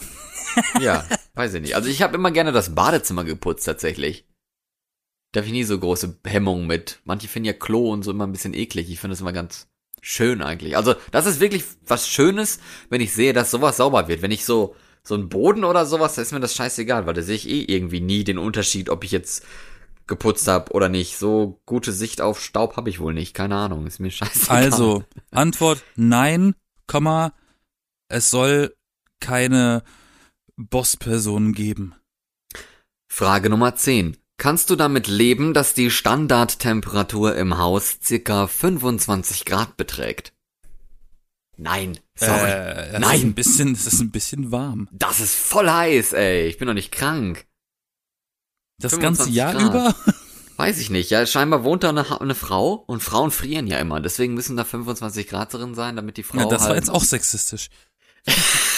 [0.80, 1.04] Ja.
[1.34, 1.76] Weiß ich nicht.
[1.76, 4.26] Also ich habe immer gerne das Badezimmer geputzt tatsächlich.
[5.32, 7.00] Da habe ich nie so große Hemmungen mit.
[7.04, 8.90] Manche finden ja Klo und so immer ein bisschen eklig.
[8.90, 9.68] Ich finde es immer ganz
[10.00, 10.76] schön eigentlich.
[10.76, 14.22] Also das ist wirklich was Schönes, wenn ich sehe, dass sowas sauber wird.
[14.22, 17.22] Wenn ich so so ein Boden oder sowas, da ist mir das scheißegal, weil da
[17.22, 19.44] sehe ich eh irgendwie nie den Unterschied, ob ich jetzt
[20.06, 21.18] geputzt habe oder nicht.
[21.18, 23.34] So gute Sicht auf Staub habe ich wohl nicht.
[23.34, 24.56] Keine Ahnung, ist mir scheißegal.
[24.56, 26.54] Also, Antwort nein,
[26.86, 27.34] Komma,
[28.08, 28.74] es soll
[29.20, 29.82] keine
[30.56, 31.94] Bosspersonen geben.
[33.08, 34.16] Frage Nummer 10.
[34.36, 40.32] Kannst du damit leben, dass die Standardtemperatur im Haus circa 25 Grad beträgt?
[41.56, 42.50] Nein, sorry.
[42.50, 43.16] Äh, das Nein.
[43.18, 44.88] Ist ein bisschen, das ist ein bisschen warm.
[44.90, 46.46] Das ist voll heiß, ey.
[46.46, 47.46] Ich bin doch nicht krank.
[48.78, 49.70] Das 25 ganze Jahr Grad.
[49.70, 50.14] über?
[50.56, 51.10] Weiß ich nicht.
[51.10, 54.00] Ja, scheinbar wohnt da eine, eine Frau und Frauen frieren ja immer.
[54.00, 56.90] Deswegen müssen da 25 Grad drin sein, damit die Frau Ja, das halt war jetzt
[56.90, 57.70] auch sexistisch.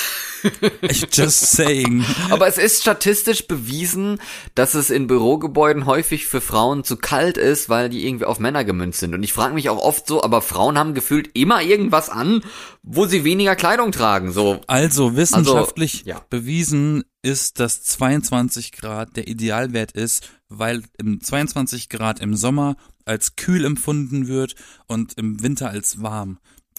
[0.82, 2.04] ich just saying.
[2.30, 4.20] Aber es ist statistisch bewiesen,
[4.54, 8.64] dass es in Bürogebäuden häufig für Frauen zu kalt ist, weil die irgendwie auf Männer
[8.64, 9.14] gemünzt sind.
[9.14, 12.42] Und ich frage mich auch oft so, aber Frauen haben gefühlt immer irgendwas an,
[12.82, 14.32] wo sie weniger Kleidung tragen.
[14.32, 16.20] So, Also wissenschaftlich ja.
[16.30, 23.36] bewiesen ist, dass 22 Grad der Idealwert ist, weil im 22 Grad im Sommer als
[23.36, 24.54] kühl empfunden wird
[24.86, 26.38] und im Winter als warm.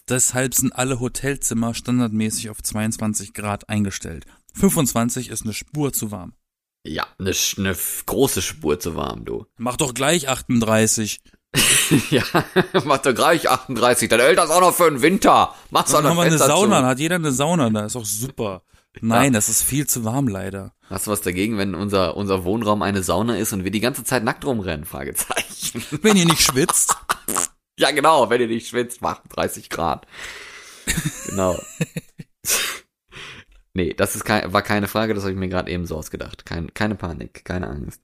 [0.10, 4.26] Deshalb sind alle Hotelzimmer standardmäßig auf 22 Grad eingestellt.
[4.56, 6.34] 25 ist eine Spur zu warm.
[6.86, 9.46] ja, eine, eine große Spur zu warm, du.
[9.58, 11.20] Mach doch gleich 38.
[12.10, 12.24] ja,
[12.86, 15.56] mach doch gleich 38, dann hält das auch noch für den Winter.
[15.72, 16.86] Mach's auch Dann noch haben wir eine Sauna, zu.
[16.86, 18.64] hat jeder eine Sauna, da ist auch super.
[19.00, 20.74] Nein, das ist viel zu warm leider.
[20.90, 24.04] Hast du was dagegen, wenn unser, unser Wohnraum eine Sauna ist und wir die ganze
[24.04, 24.86] Zeit nackt rumrennen?
[24.86, 25.84] Fragezeichen.
[26.02, 26.96] Wenn ihr nicht schwitzt.
[27.80, 30.08] Ja, genau, wenn ihr nicht schwitzt, macht 30 Grad.
[31.28, 31.60] Genau.
[33.74, 36.46] nee, das ist kein, war keine Frage, das habe ich mir gerade eben so ausgedacht.
[36.46, 38.02] Kein, keine Panik, keine Angst.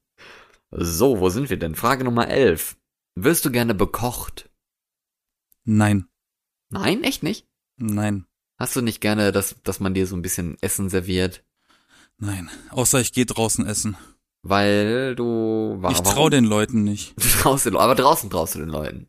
[0.71, 1.75] So, wo sind wir denn?
[1.75, 2.77] Frage Nummer 11.
[3.15, 4.49] Wirst du gerne bekocht?
[5.65, 6.07] Nein,
[6.69, 7.47] Nein, echt nicht?
[7.77, 8.25] nein,
[8.59, 11.43] Hast du nicht gerne, dass, dass man dir so ein bisschen Essen serviert?
[12.17, 12.49] nein.
[12.69, 13.97] Außer ich gehe draußen essen.
[14.43, 15.75] Weil du...
[15.79, 16.13] wa- Ich warum?
[16.13, 17.13] trau den Leuten nicht.
[17.21, 19.07] Du traust den, aber draußen traust du den Leuten.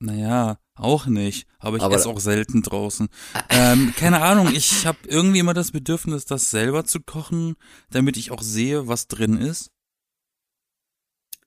[0.00, 1.46] Naja, auch nicht.
[1.58, 3.08] Aber ich Aber- esse auch selten draußen.
[3.48, 7.56] Ähm, keine Ahnung, ich habe irgendwie immer das Bedürfnis, das selber zu kochen,
[7.90, 9.70] damit ich auch sehe, was drin ist.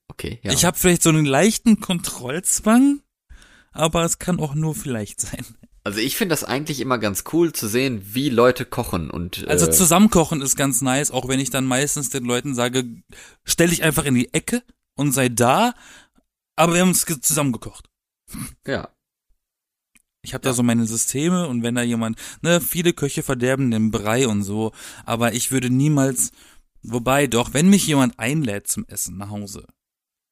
[0.10, 0.52] Okay, ja.
[0.54, 3.02] Ich habe vielleicht so einen leichten Kontrollzwang,
[3.72, 5.46] aber es kann auch nur vielleicht sein.
[5.84, 9.68] also ich finde das eigentlich immer ganz cool zu sehen, wie Leute kochen und Also
[9.68, 12.86] äh, zusammenkochen ist ganz nice, auch wenn ich dann meistens den Leuten sage,
[13.44, 14.64] stell dich einfach in die Ecke
[14.96, 15.74] und sei da,
[16.56, 17.90] aber wir haben ge- zusammengekocht.
[18.68, 18.90] Ja.
[20.24, 23.92] Ich habe da so meine Systeme und wenn da jemand, ne, viele Köche verderben den
[23.92, 24.74] Brei und so,
[25.06, 26.32] aber ich würde niemals,
[26.82, 29.66] wobei doch, wenn mich jemand einlädt zum Essen nach Hause,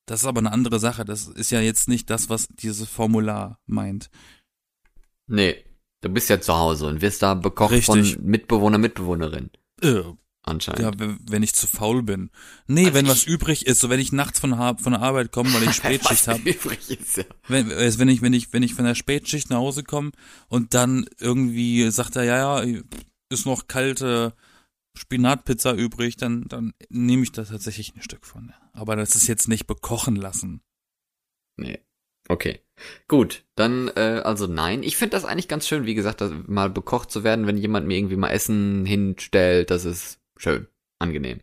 [0.05, 3.59] das ist aber eine andere Sache, das ist ja jetzt nicht das, was dieses Formular
[3.65, 4.09] meint.
[5.27, 5.63] Nee,
[6.01, 8.15] du bist ja zu Hause und wirst da bekocht Richtig.
[8.15, 9.49] von Mitbewohner, Mitbewohnerin.
[9.81, 10.03] Äh,
[10.47, 10.99] Anscheinend.
[10.99, 12.29] ja, wenn ich zu faul bin.
[12.67, 15.51] Nee, Also wenn was übrig ist, so wenn ich nachts von, von der Arbeit komme,
[15.53, 17.23] weil ich Spätschicht habe, übrig ist, ja.
[17.47, 20.11] wenn, äh, wenn ich wenn ich wenn ich von der Spätschicht nach Hause komme
[20.47, 22.79] und dann irgendwie sagt er ja ja
[23.29, 24.33] ist noch kalte
[24.95, 28.53] Spinatpizza übrig, dann dann nehme ich da tatsächlich ein Stück von.
[28.73, 30.61] Aber das ist jetzt nicht bekochen lassen.
[31.57, 31.79] Nee.
[32.27, 32.59] Okay.
[33.07, 34.83] Gut, dann, äh, also nein.
[34.83, 37.97] Ich finde das eigentlich ganz schön, wie gesagt, mal bekocht zu werden, wenn jemand mir
[37.97, 39.69] irgendwie mal Essen hinstellt.
[39.69, 40.67] Das ist schön,
[40.99, 41.41] angenehm.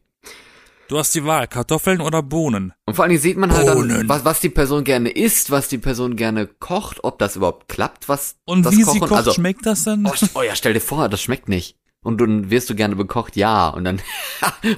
[0.88, 2.74] Du hast die Wahl, Kartoffeln oder Bohnen.
[2.84, 4.08] Und vor allen Dingen sieht man halt dann, Bohnen.
[4.10, 8.10] was, was die Person gerne isst, was die Person gerne kocht, ob das überhaupt klappt,
[8.10, 10.04] was Und das wie Kochen, sie kocht, also, schmeckt das dann?
[10.06, 11.78] Oh, oh ja, stell dir vor, das schmeckt nicht.
[12.04, 13.68] Und dann wirst du gerne bekocht, ja.
[13.68, 14.00] Und dann.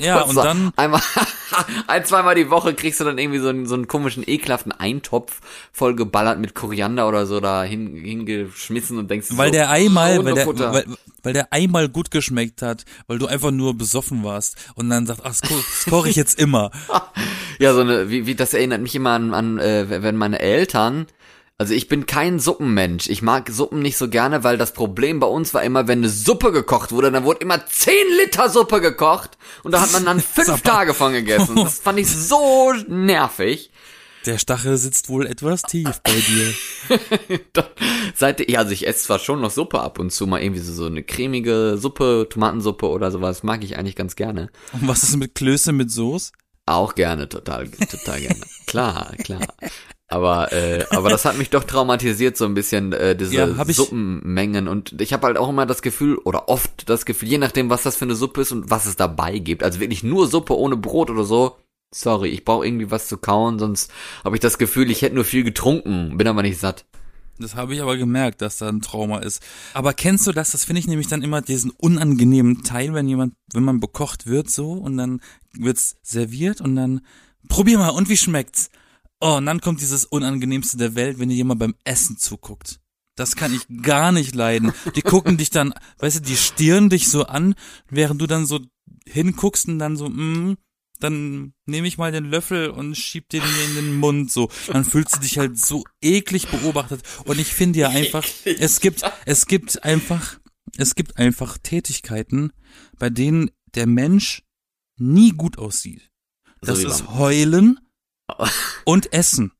[0.01, 1.01] Ja, und so dann- Einmal,
[1.87, 5.41] ein, zweimal die Woche kriegst du dann irgendwie so einen, so einen komischen, ekelhaften Eintopf
[5.73, 10.25] voll geballert mit Koriander oder so da hin, hingeschmissen und denkst Weil so, der einmal,
[10.25, 10.73] weil der, Hundefutter.
[10.73, 10.85] weil,
[11.23, 15.21] weil der einmal gut geschmeckt hat, weil du einfach nur besoffen warst und dann sagt,
[15.25, 16.71] ach, das koche ich jetzt immer.
[17.61, 21.07] Ja, so eine, wie, wie das erinnert mich immer an, an äh, wenn meine Eltern,
[21.57, 23.09] also ich bin kein Suppenmensch.
[23.09, 26.09] Ich mag Suppen nicht so gerne, weil das Problem bei uns war immer, wenn eine
[26.09, 30.21] Suppe gekocht wurde, dann wurde immer 10 Liter Suppe gekocht und da hat man dann
[30.21, 31.57] fünf Tage von gegessen.
[31.57, 33.71] Das fand ich so nervig.
[34.27, 36.55] Der Stachel sitzt wohl etwas tief bei dir.
[38.15, 40.73] Seit, ja, also ich esse zwar schon noch Suppe ab und zu mal irgendwie so,
[40.73, 44.51] so eine cremige Suppe, Tomatensuppe oder sowas, mag ich eigentlich ganz gerne.
[44.73, 46.33] Und was ist mit Klöße mit Soße?
[46.67, 48.41] Auch gerne, total, total gerne.
[48.67, 49.43] klar, klar.
[50.09, 54.69] Aber, äh, aber das hat mich doch traumatisiert, so ein bisschen, äh, diese Ja, Suppenmengen.
[54.69, 57.83] Und ich habe halt auch immer das Gefühl, oder oft das Gefühl, je nachdem, was
[57.85, 59.63] das für eine Suppe ist und was es dabei gibt.
[59.63, 61.57] Also wirklich nur Suppe ohne Brot oder so.
[61.93, 63.91] Sorry, ich brauche irgendwie was zu kauen, sonst
[64.25, 66.85] habe ich das Gefühl, ich hätte nur viel getrunken, bin aber nicht satt.
[67.39, 69.43] Das habe ich aber gemerkt, dass da ein Trauma ist.
[69.75, 70.53] Aber kennst du das?
[70.53, 74.51] Das finde ich nämlich dann immer diesen unangenehmen Teil, wenn jemand, wenn man bekocht wird
[74.51, 75.21] so und dann
[75.53, 77.01] wird's serviert und dann
[77.49, 78.71] probier mal und wie schmeckt's?
[79.25, 82.79] Oh, und dann kommt dieses unangenehmste der Welt, wenn dir jemand beim Essen zuguckt.
[83.17, 84.75] Das kann ich gar nicht leiden.
[84.97, 87.55] Die gucken dich dann, weißt du, die stirren dich so an,
[87.89, 88.61] während du dann so
[89.07, 90.59] hinguckst und dann so, mm,
[91.01, 94.51] dann nehme ich mal den Löffel und schieb den mir in den Mund so.
[94.67, 97.01] Dann fühlst du dich halt so eklig beobachtet.
[97.25, 100.39] Und ich finde ja einfach, es gibt, es gibt einfach,
[100.77, 102.53] es gibt einfach Tätigkeiten,
[102.99, 104.43] bei denen der Mensch
[104.99, 106.11] nie gut aussieht.
[106.61, 107.79] Das So ist Heulen
[108.85, 109.53] und Essen.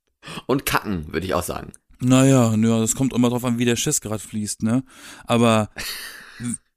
[0.47, 1.73] Und kacken, würde ich auch sagen.
[2.01, 4.85] Naja, ja, das kommt immer drauf an, wie der Schiss gerade fließt, ne?
[5.25, 5.71] Aber,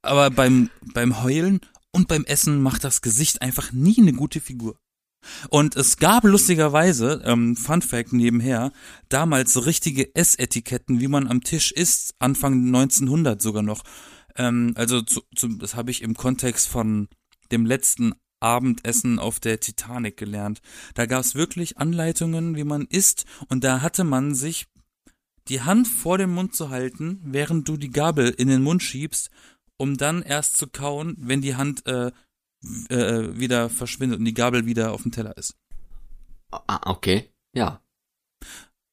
[0.02, 1.60] aber beim, beim Heulen
[1.92, 4.78] und beim Essen macht das Gesicht einfach nie eine gute Figur.
[5.50, 8.72] Und es gab lustigerweise, ähm, Fun Fact nebenher,
[9.08, 13.82] damals richtige Essetiketten, wie man am Tisch isst, Anfang 1900 sogar noch.
[14.36, 17.08] Ähm, also zu, zu, das habe ich im Kontext von
[17.50, 20.60] dem letzten Abendessen auf der Titanic gelernt.
[20.94, 24.66] Da gab es wirklich Anleitungen, wie man isst, und da hatte man sich
[25.48, 29.30] die Hand vor dem Mund zu halten, während du die Gabel in den Mund schiebst,
[29.76, 32.12] um dann erst zu kauen, wenn die Hand äh,
[32.88, 35.56] äh, wieder verschwindet und die Gabel wieder auf dem Teller ist.
[36.50, 37.30] Ah, okay.
[37.54, 37.82] Ja.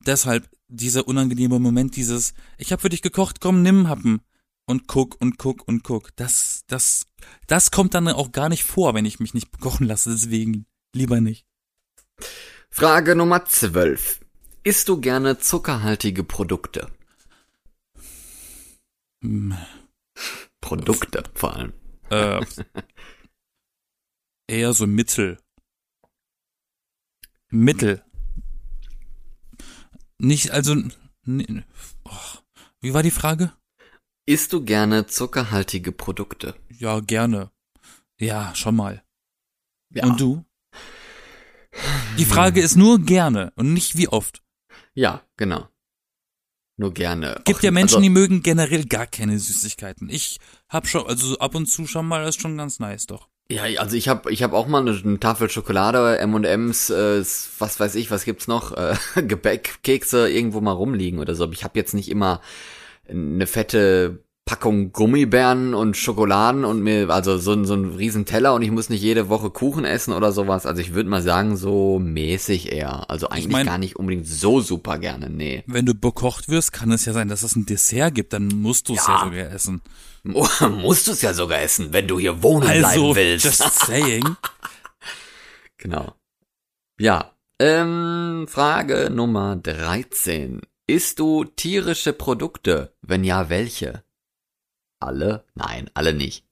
[0.05, 4.21] Deshalb dieser unangenehme Moment, dieses, ich hab für dich gekocht, komm, nimm Happen.
[4.67, 6.15] Und guck und guck und guck.
[6.15, 7.05] Das, das,
[7.47, 11.21] das kommt dann auch gar nicht vor, wenn ich mich nicht bekochen lasse, deswegen lieber
[11.21, 11.45] nicht.
[12.69, 14.21] Frage Nummer 12.
[14.63, 16.91] Isst du gerne zuckerhaltige Produkte?
[19.21, 19.55] Hm,
[20.61, 21.73] Produkte vor allem.
[22.09, 22.43] Äh,
[24.47, 25.39] eher so Mittel.
[27.49, 28.03] Mittel.
[30.17, 30.75] Nicht, also,
[31.23, 31.63] nee,
[32.03, 32.39] oh,
[32.81, 33.53] wie war die Frage?
[34.25, 36.55] Isst du gerne zuckerhaltige Produkte?
[36.69, 37.51] Ja, gerne.
[38.19, 39.03] Ja, schon mal.
[39.93, 40.05] Ja.
[40.05, 40.43] Und du?
[42.17, 44.41] Die Frage ist nur gerne und nicht wie oft.
[44.93, 45.67] Ja, genau.
[46.77, 47.41] Nur gerne.
[47.45, 50.09] Gibt Auch- ja Menschen, also, die mögen generell gar keine Süßigkeiten.
[50.09, 53.29] Ich hab schon, also ab und zu schon mal, das ist schon ganz nice, doch.
[53.49, 57.23] Ja, also ich habe ich hab auch mal eine, eine Tafel Schokolade, M&M's, äh,
[57.59, 61.43] was weiß ich, was gibt's noch, äh, Gebäck, Kekse irgendwo mal rumliegen oder so.
[61.43, 62.41] Aber ich habe jetzt nicht immer
[63.09, 68.53] eine fette Packung Gummibären und Schokoladen und mir, also so, ein- so ein riesen Teller
[68.53, 70.67] und ich muss nicht jede Woche Kuchen essen oder sowas.
[70.67, 73.09] Also ich würde mal sagen, so mäßig eher.
[73.09, 75.63] Also eigentlich mein- gar nicht unbedingt so super gerne, nee.
[75.65, 78.87] Wenn du bekocht wirst, kann es ja sein, dass es ein Dessert gibt, dann musst
[78.87, 79.13] du es ja.
[79.15, 79.23] Ja.
[79.25, 79.81] sogar essen.
[80.81, 83.45] Musst du es ja sogar essen, wenn du hier wohnen Also, bleiben willst.
[83.45, 84.23] just saying.
[85.77, 86.13] Genau.
[86.99, 87.31] Ja.
[87.59, 90.61] Ähm, Frage Nummer 13.
[90.87, 92.93] Isst du tierische Produkte?
[93.01, 94.03] Wenn ja, welche?
[94.99, 95.43] Alle?
[95.55, 96.45] Nein, alle nicht.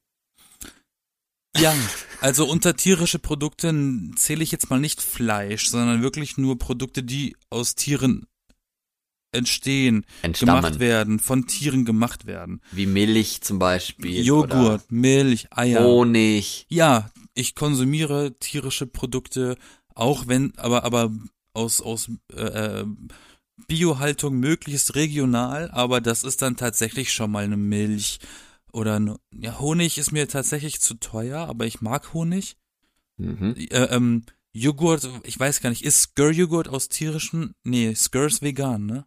[1.56, 1.76] Ja,
[2.20, 3.72] also unter tierische Produkte
[4.16, 8.26] zähle ich jetzt mal nicht Fleisch, sondern wirklich nur Produkte, die aus Tieren
[9.32, 10.80] entstehen, gemacht Entstammen.
[10.80, 12.62] werden, von Tieren gemacht werden.
[12.72, 14.24] Wie Milch zum Beispiel.
[14.24, 15.84] Joghurt, Milch, Eier.
[15.84, 16.66] Honig.
[16.70, 19.58] Ja, ich konsumiere tierische Produkte,
[19.94, 21.12] auch wenn, aber, aber
[21.54, 22.86] aus, aus äh, äh,
[23.68, 28.20] Biohaltung möglichst regional, aber das ist dann tatsächlich schon mal eine Milch.
[28.72, 32.58] Oder ne, ja, Honig ist mir tatsächlich zu teuer, aber ich mag Honig.
[33.18, 33.56] Mhm.
[33.56, 37.54] Äh, ähm, Joghurt, ich weiß gar nicht, ist Skir-Joghurt aus tierischen?
[37.64, 39.06] Nee, Skir ist vegan, ne?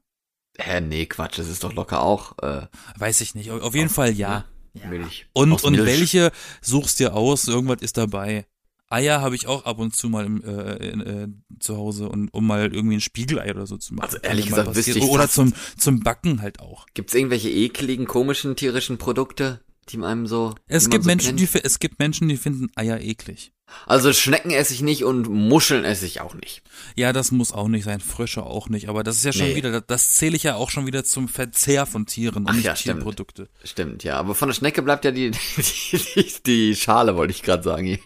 [0.58, 3.50] Hä, nee, Quatsch, das ist doch locker auch äh, Weiß ich nicht.
[3.50, 4.46] Auf jeden Fall ja.
[4.88, 5.26] Milch.
[5.32, 7.48] Und, und welche suchst dir aus?
[7.48, 8.46] Irgendwas ist dabei.
[8.88, 12.32] Eier habe ich auch ab und zu mal im, äh, in, äh, zu Hause, und,
[12.32, 14.06] um mal irgendwie ein Spiegelei oder so zu machen.
[14.06, 16.86] Also ehrlich gesagt wüsste ich Oder zum, zum Backen halt auch.
[16.94, 20.54] Gibt's irgendwelche ekligen, komischen tierischen Produkte, die einem so.
[20.66, 21.54] Es gibt so Menschen, kennt?
[21.54, 23.52] die, es gibt Menschen, die finden Eier eklig.
[23.84, 26.62] Also Schnecken esse ich nicht und Muscheln esse ich auch nicht.
[26.94, 29.56] Ja, das muss auch nicht sein, Frösche auch nicht, aber das ist ja schon Nee.
[29.56, 32.64] wieder, das, zähle ich ja auch schon wieder zum Verzehr von Tieren und Ach nicht
[32.64, 32.98] ja, stimmt.
[33.00, 33.48] Tierprodukte.
[33.64, 34.18] Stimmt, ja.
[34.18, 37.98] Aber von der Schnecke bleibt ja die, die, die, die Schale, wollte ich gerade sagen.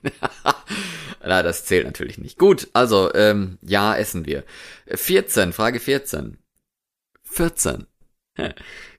[1.22, 2.38] Na, das zählt natürlich nicht.
[2.38, 4.44] Gut, also, ähm, ja, essen wir.
[4.86, 6.38] 14, Frage 14.
[7.24, 7.86] 14.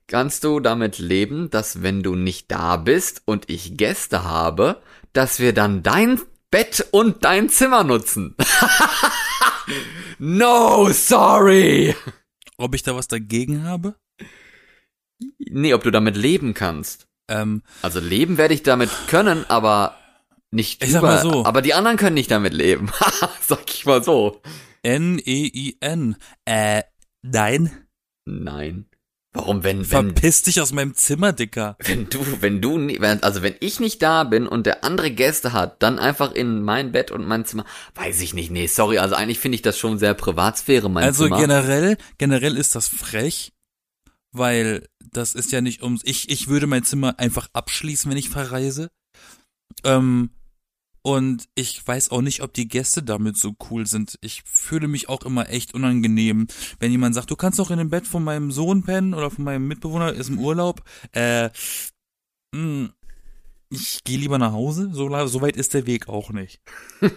[0.07, 4.81] Kannst du damit leben, dass wenn du nicht da bist und ich Gäste habe,
[5.13, 8.35] dass wir dann dein Bett und dein Zimmer nutzen?
[10.19, 11.95] No, sorry!
[12.57, 13.95] Ob ich da was dagegen habe?
[15.39, 17.07] Nee, ob du damit leben kannst.
[17.29, 19.95] Ähm, Also leben werde ich damit können, aber
[20.51, 21.45] nicht Ich mal so.
[21.45, 22.91] Aber die anderen können nicht damit leben.
[23.41, 24.41] sag ich mal so.
[24.83, 26.17] N-E-I-N.
[26.45, 26.83] Äh,
[27.23, 27.87] nein.
[28.25, 28.85] Nein.
[29.33, 31.77] Warum, wenn, wenn, Verpiss dich aus meinem Zimmer, Dicker.
[31.79, 32.77] wenn du, wenn du,
[33.21, 36.91] also wenn ich nicht da bin und der andere Gäste hat, dann einfach in mein
[36.91, 37.65] Bett und mein Zimmer,
[37.95, 41.23] weiß ich nicht, nee, sorry, also eigentlich finde ich das schon sehr Privatsphäre, mein Also
[41.23, 41.39] Zimmer.
[41.39, 43.53] generell, generell ist das frech,
[44.33, 48.29] weil das ist ja nicht ums, ich, ich würde mein Zimmer einfach abschließen, wenn ich
[48.29, 48.89] verreise.
[49.85, 50.31] Ähm,
[51.01, 54.17] und ich weiß auch nicht, ob die Gäste damit so cool sind.
[54.21, 56.47] Ich fühle mich auch immer echt unangenehm,
[56.79, 59.43] wenn jemand sagt, du kannst doch in dem Bett von meinem Sohn pennen oder von
[59.43, 60.83] meinem Mitbewohner, ist im Urlaub.
[61.13, 61.49] Äh,
[62.53, 62.89] mh,
[63.71, 66.61] ich gehe lieber nach Hause, so, so weit ist der Weg auch nicht.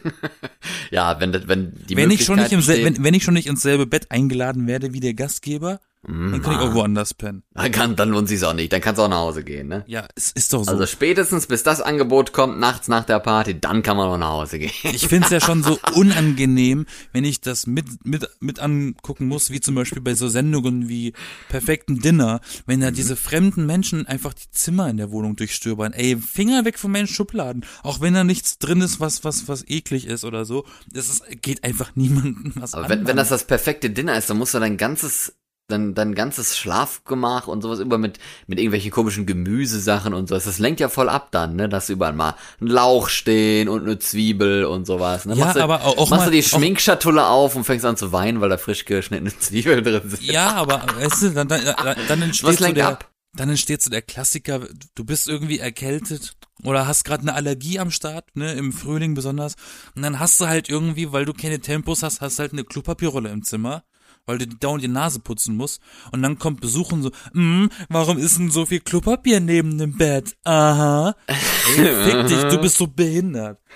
[0.90, 3.62] Ja, wenn, wenn die wenn ich schon nicht im wenn, wenn ich schon nicht ins
[3.62, 7.42] selbe Bett eingeladen werde wie der Gastgeber, dann kann ich auch woanders pennen.
[7.54, 9.84] Dann, kann, dann lohnt sich's auch nicht, dann kannst du auch nach Hause gehen, ne?
[9.86, 10.70] Ja, es ist doch so.
[10.70, 14.30] Also spätestens bis das Angebot kommt, nachts nach der Party, dann kann man auch nach
[14.30, 14.72] Hause gehen.
[14.82, 19.60] ich find's ja schon so unangenehm, wenn ich das mit, mit, mit angucken muss, wie
[19.60, 21.12] zum Beispiel bei so Sendungen wie
[21.48, 25.92] Perfekten Dinner, wenn da diese fremden Menschen einfach die Zimmer in der Wohnung durchstöbern.
[25.92, 27.64] Ey, Finger weg von meinen Schubladen.
[27.82, 30.64] Auch wenn da nichts drin ist, was, was, was eklig ist oder so.
[30.92, 32.90] Das ist, geht einfach niemandem was Aber an.
[32.90, 35.34] wenn, wenn das das perfekte Dinner ist, dann musst du dein ganzes,
[35.68, 40.44] dein, dein ganzes Schlafgemach und sowas über mit, mit irgendwelchen komischen Gemüsesachen und sowas.
[40.44, 41.68] Das lenkt ja voll ab dann, ne?
[41.68, 45.24] Dass überall mal ein Lauch stehen und eine Zwiebel und sowas.
[45.24, 45.34] Ne?
[45.34, 47.96] Ja, machst du, aber auch- auch machst mal- du die Schminkschatulle auf und fängst an
[47.96, 50.22] zu weinen, weil da frisch geschnittene Zwiebeln drin sind.
[50.22, 51.62] Ja, aber weißt du, dann, dann,
[52.08, 53.10] dann entsteht Was so lenkt der, ab?
[53.34, 54.60] dann entsteht so der Klassiker,
[54.94, 59.54] du bist irgendwie erkältet oder hast gerade eine Allergie am Start, ne, im Frühling besonders.
[59.96, 63.30] Und dann hast du halt irgendwie, weil du keine Tempos hast, hast halt eine Klopapierrolle
[63.30, 63.82] im Zimmer,
[64.26, 65.80] weil du dauernd die Nase putzen musst.
[66.12, 69.96] Und dann kommt Besuch und so, mm, warum ist denn so viel Klopapier neben dem
[69.96, 70.36] Bett?
[70.44, 71.14] Aha.
[71.26, 73.60] Ey, fick dich, du bist so behindert.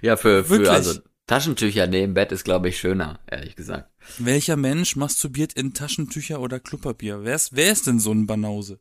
[0.00, 0.70] Ja, für, für Wirklich?
[0.70, 3.90] also Taschentücher neben Bett ist, glaube ich, schöner, ehrlich gesagt.
[4.16, 7.24] Welcher Mensch masturbiert in Taschentücher oder Klopapier?
[7.24, 8.80] Wer ist, wer ist denn so ein Banause?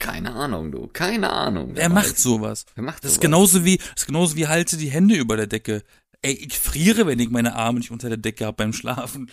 [0.00, 0.88] Keine Ahnung, du.
[0.88, 1.70] Keine Ahnung.
[1.74, 2.66] Wer macht sowas?
[2.74, 3.22] Wer macht Das ist sowas?
[3.22, 5.84] genauso wie, das ist genauso wie halte die Hände über der Decke.
[6.22, 9.30] Ey, ich friere, wenn ich meine Arme nicht unter der Decke hab beim Schlafen.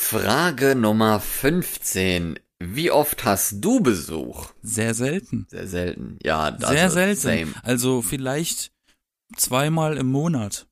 [0.00, 2.38] Frage Nummer 15.
[2.60, 4.52] Wie oft hast du Besuch?
[4.62, 5.46] Sehr selten.
[5.50, 6.18] Sehr selten.
[6.22, 7.20] Ja, also, Sehr selten.
[7.20, 7.52] Same.
[7.62, 8.72] Also vielleicht
[9.36, 10.66] zweimal im Monat.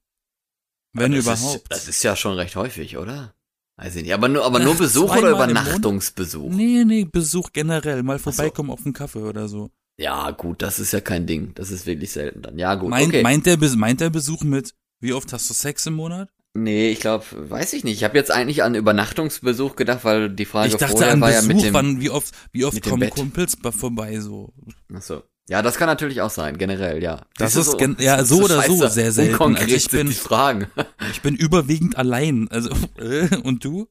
[0.93, 1.63] Wenn das überhaupt.
[1.63, 3.35] Ist, das ist ja schon recht häufig, oder?
[3.77, 4.15] Weiß ich nicht.
[4.15, 5.33] Aber nur, aber Ach, nur Besuch oder?
[5.33, 6.49] Übernachtungsbesuch?
[6.51, 8.05] nee, nee, Besuch generell.
[8.05, 8.31] Mal so.
[8.31, 9.71] vorbeikommen auf einen Kaffee oder so.
[9.99, 11.53] Ja, gut, das ist ja kein Ding.
[11.57, 12.59] Das ist wirklich selten dann.
[12.59, 13.23] Ja, gut, Meint, okay.
[13.25, 16.31] meint, der, meint der Besuch mit, wie oft hast du Sex im Monat?
[16.57, 17.97] Nee, ich glaube, weiß ich nicht.
[17.97, 21.31] Ich habe jetzt eigentlich an Übernachtungsbesuch gedacht, weil die Frage ich dachte vorher an war
[21.33, 21.75] ja Besuch, mit dem.
[21.75, 23.11] wann, wie oft, wie oft kommen.
[23.11, 24.53] Kumpels bei- vorbei, so.
[24.93, 25.23] Achso.
[25.49, 27.25] Ja, das kann natürlich auch sein, generell, ja.
[27.39, 29.57] Das du ist gen- ja, so oder so scheiße sehr selten.
[29.57, 30.67] Also ich bin- Fragen.
[31.13, 32.49] Ich bin überwiegend allein.
[32.51, 33.87] Also, äh, und du?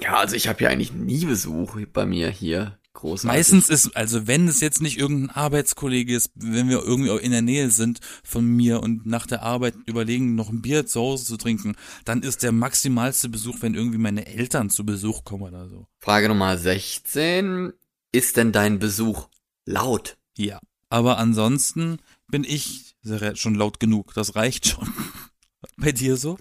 [0.00, 2.78] Ja, also ich habe ja eigentlich nie Besuch bei mir hier.
[2.94, 3.26] Großartig.
[3.26, 7.42] Meistens ist, also wenn es jetzt nicht irgendein Arbeitskollege ist, wenn wir irgendwie in der
[7.42, 11.36] Nähe sind von mir und nach der Arbeit überlegen, noch ein Bier zu Hause zu
[11.36, 15.88] trinken, dann ist der maximalste Besuch, wenn irgendwie meine Eltern zu Besuch kommen oder so.
[15.98, 17.72] Frage Nummer 16.
[18.12, 19.28] Ist denn dein Besuch
[19.66, 20.16] laut?
[20.38, 20.60] Ja.
[20.88, 22.94] Aber ansonsten bin ich
[23.34, 24.14] schon laut genug.
[24.14, 24.88] Das reicht schon.
[25.76, 26.38] Bei dir so?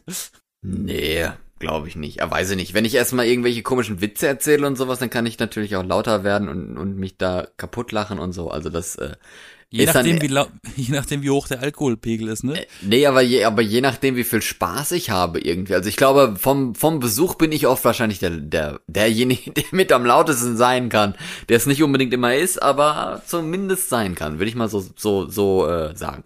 [0.62, 1.30] Nee,
[1.64, 2.18] glaube ich nicht.
[2.20, 2.74] Ja, weiß ich nicht.
[2.74, 6.24] Wenn ich erstmal irgendwelche komischen Witze erzähle und sowas, dann kann ich natürlich auch lauter
[6.24, 8.50] werden und, und mich da kaputt lachen und so.
[8.52, 9.14] Also das, äh,
[9.70, 10.46] Je Ist dann- nachdem, wie lau-
[10.76, 12.54] je nachdem, wie hoch der Alkoholpegel ist, ne?
[12.84, 15.74] nee, aber je, aber je nachdem, wie viel Spaß ich habe irgendwie.
[15.74, 19.92] Also ich glaube, vom, vom Besuch bin ich oft wahrscheinlich der, der, derjenige, der mit
[19.92, 21.16] am lautesten sein kann.
[21.50, 25.28] Der es nicht unbedingt immer ist, aber zumindest sein kann, würde ich mal so, so,
[25.28, 26.26] so, äh, sagen.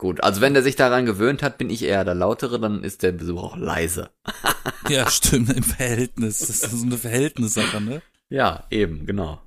[0.00, 3.02] Gut, also wenn der sich daran gewöhnt hat, bin ich eher der Lautere, dann ist
[3.02, 4.08] der Besuch auch leise.
[4.88, 6.38] Ja, stimmt, im Verhältnis.
[6.38, 8.02] Das ist so eine Verhältnissache, ne?
[8.30, 9.40] Ja, eben, genau.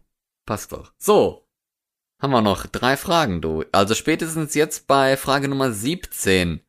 [0.45, 0.93] Passt doch.
[0.97, 1.47] So.
[2.21, 3.65] Haben wir noch drei Fragen, du.
[3.71, 6.61] Also spätestens jetzt bei Frage Nummer 17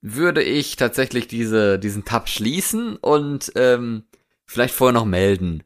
[0.00, 4.02] würde ich tatsächlich diese, diesen Tab schließen und ähm,
[4.46, 5.62] vielleicht vorher noch melden.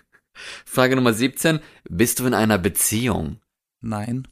[0.64, 1.60] Frage Nummer 17.
[1.88, 3.40] Bist du in einer Beziehung?
[3.80, 4.26] Nein.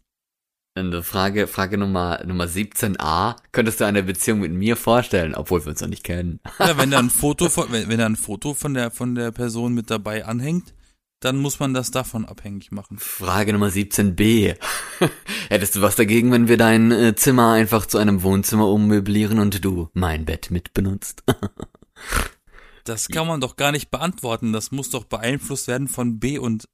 [0.77, 3.37] Und Frage, Frage Nummer, Nummer 17a.
[3.53, 6.41] Könntest du eine Beziehung mit mir vorstellen, obwohl wir uns noch nicht kennen?
[6.59, 9.31] Ja, wenn da ein Foto von, wenn, wenn da ein Foto von der, von der
[9.31, 10.75] Person mit dabei anhängt,
[11.21, 12.99] dann muss man das davon abhängig machen.
[12.99, 14.57] Frage Nummer 17b.
[15.49, 19.65] Hättest du was dagegen, wenn wir dein äh, Zimmer einfach zu einem Wohnzimmer ummöblieren und
[19.65, 21.23] du mein Bett mitbenutzt?
[22.87, 24.53] Das kann man doch gar nicht beantworten.
[24.53, 26.69] Das muss doch beeinflusst werden von B und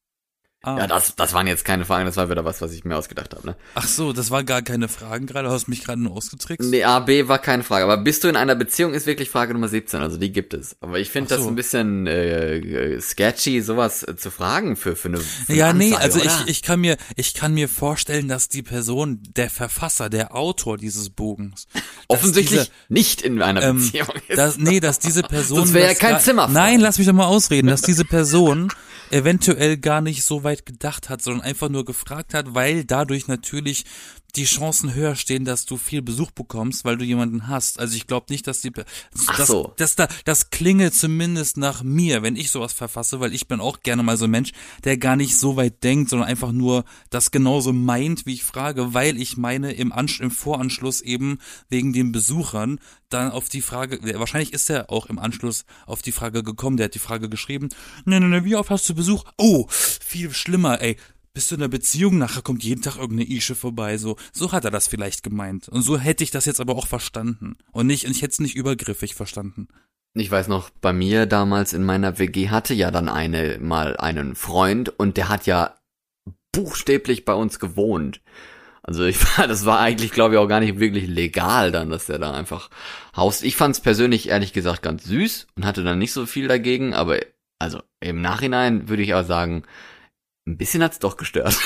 [0.62, 0.76] A.
[0.78, 3.34] ja, das, das waren jetzt keine Fragen, das war wieder was, was ich mir ausgedacht
[3.34, 3.46] habe.
[3.46, 3.56] Ne?
[3.74, 5.48] Ach so, das war gar keine Fragen gerade.
[5.48, 6.68] Du hast mich gerade nur ausgetrickst.
[6.70, 7.84] Nee, A, B war keine Frage.
[7.84, 10.00] Aber bist du in einer Beziehung, ist wirklich Frage Nummer 17.
[10.00, 10.76] Also die gibt es.
[10.82, 11.48] Aber ich finde Ach das so.
[11.50, 15.72] ein bisschen äh, äh, sketchy, sowas äh, zu fragen für, für eine, für eine Ja,
[15.72, 16.28] nee, also oder?
[16.44, 20.76] ich, ich kann mir, ich kann mir vorstellen, dass die Person, der Verfasser, der Autor
[20.76, 21.68] dieses Bogens,
[22.08, 24.36] offensichtlich diese- nicht in einer ähm, Beziehung ist.
[24.36, 26.48] dass, nee, dass diese Person, Sonst wär ja kein Zimmer.
[26.48, 28.70] Nein, lass mich doch mal ausreden, dass diese Person
[29.10, 33.84] eventuell gar nicht so weit gedacht hat, sondern einfach nur gefragt hat, weil dadurch natürlich
[34.32, 37.78] die Chancen höher stehen, dass du viel Besuch bekommst, weil du jemanden hast.
[37.78, 39.72] Also ich glaube nicht, dass die das, so.
[39.76, 43.82] das da das klinge zumindest nach mir, wenn ich sowas verfasse, weil ich bin auch
[43.82, 44.52] gerne mal so ein Mensch,
[44.84, 48.94] der gar nicht so weit denkt, sondern einfach nur das genauso meint, wie ich frage,
[48.94, 54.00] weil ich meine im, Ansch im Voranschluss eben wegen den Besuchern dann auf die Frage,
[54.18, 57.68] wahrscheinlich ist er auch im Anschluss auf die Frage gekommen, der hat die Frage geschrieben,
[58.04, 59.24] ne, ne, ne, wie oft hast du Besuch?
[59.36, 60.96] Oh, viel schlimmer, ey.
[61.32, 62.18] Bist du in einer Beziehung?
[62.18, 63.98] Nachher kommt jeden Tag irgendeine Ische vorbei.
[63.98, 65.68] So, so hat er das vielleicht gemeint.
[65.68, 67.56] Und so hätte ich das jetzt aber auch verstanden.
[67.70, 69.68] Und nicht, ich hätte es nicht übergriffig verstanden.
[70.14, 74.34] Ich weiß noch, bei mir damals in meiner WG hatte ja dann eine mal einen
[74.34, 75.76] Freund und der hat ja
[76.52, 78.20] buchstäblich bei uns gewohnt.
[78.82, 82.06] Also ich war, das war eigentlich, glaube ich, auch gar nicht wirklich legal dann, dass
[82.06, 82.70] der da einfach
[83.14, 83.44] haust.
[83.44, 86.92] Ich fand es persönlich ehrlich gesagt ganz süß und hatte dann nicht so viel dagegen,
[86.92, 87.20] aber
[87.60, 89.62] also im Nachhinein würde ich auch sagen,
[90.50, 91.56] ein bisschen hat's doch gestört.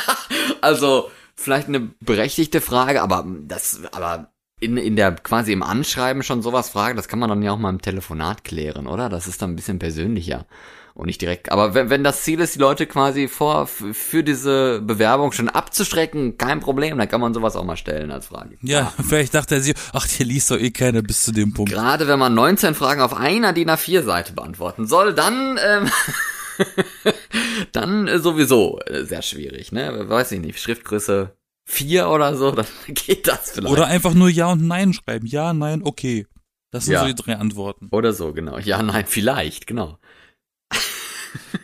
[0.60, 6.42] also vielleicht eine berechtigte Frage, aber das, aber in, in der quasi im Anschreiben schon
[6.42, 9.08] sowas fragen, das kann man dann ja auch mal im Telefonat klären, oder?
[9.08, 10.46] Das ist dann ein bisschen persönlicher
[10.94, 11.50] und nicht direkt.
[11.50, 16.36] Aber wenn, wenn das Ziel ist, die Leute quasi vor für diese Bewerbung schon abzuschrecken,
[16.36, 18.58] kein Problem, dann kann man sowas auch mal stellen als Frage.
[18.60, 21.72] Ja, vielleicht dachte er sich, ach, der liest doch eh keiner bis zu dem Punkt.
[21.72, 25.90] Gerade wenn man 19 Fragen auf einer DIN A4-Seite beantworten soll, dann, ähm,
[27.72, 30.08] dann äh, sowieso äh, sehr schwierig, ne?
[30.08, 31.36] Weiß ich nicht, Schriftgröße
[31.66, 33.72] 4 oder so, dann geht das vielleicht.
[33.72, 35.26] Oder einfach nur Ja und Nein schreiben.
[35.26, 36.26] Ja, Nein, okay.
[36.72, 37.00] Das sind Ja.
[37.00, 37.88] so die drei Antworten.
[37.90, 38.56] Oder so, genau.
[38.58, 39.98] Ja, nein, vielleicht, genau.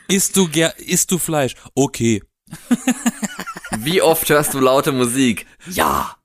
[0.09, 1.55] Isst du ger isst du Fleisch?
[1.75, 2.23] Okay.
[3.79, 5.47] Wie oft hörst du laute Musik?
[5.71, 6.17] Ja.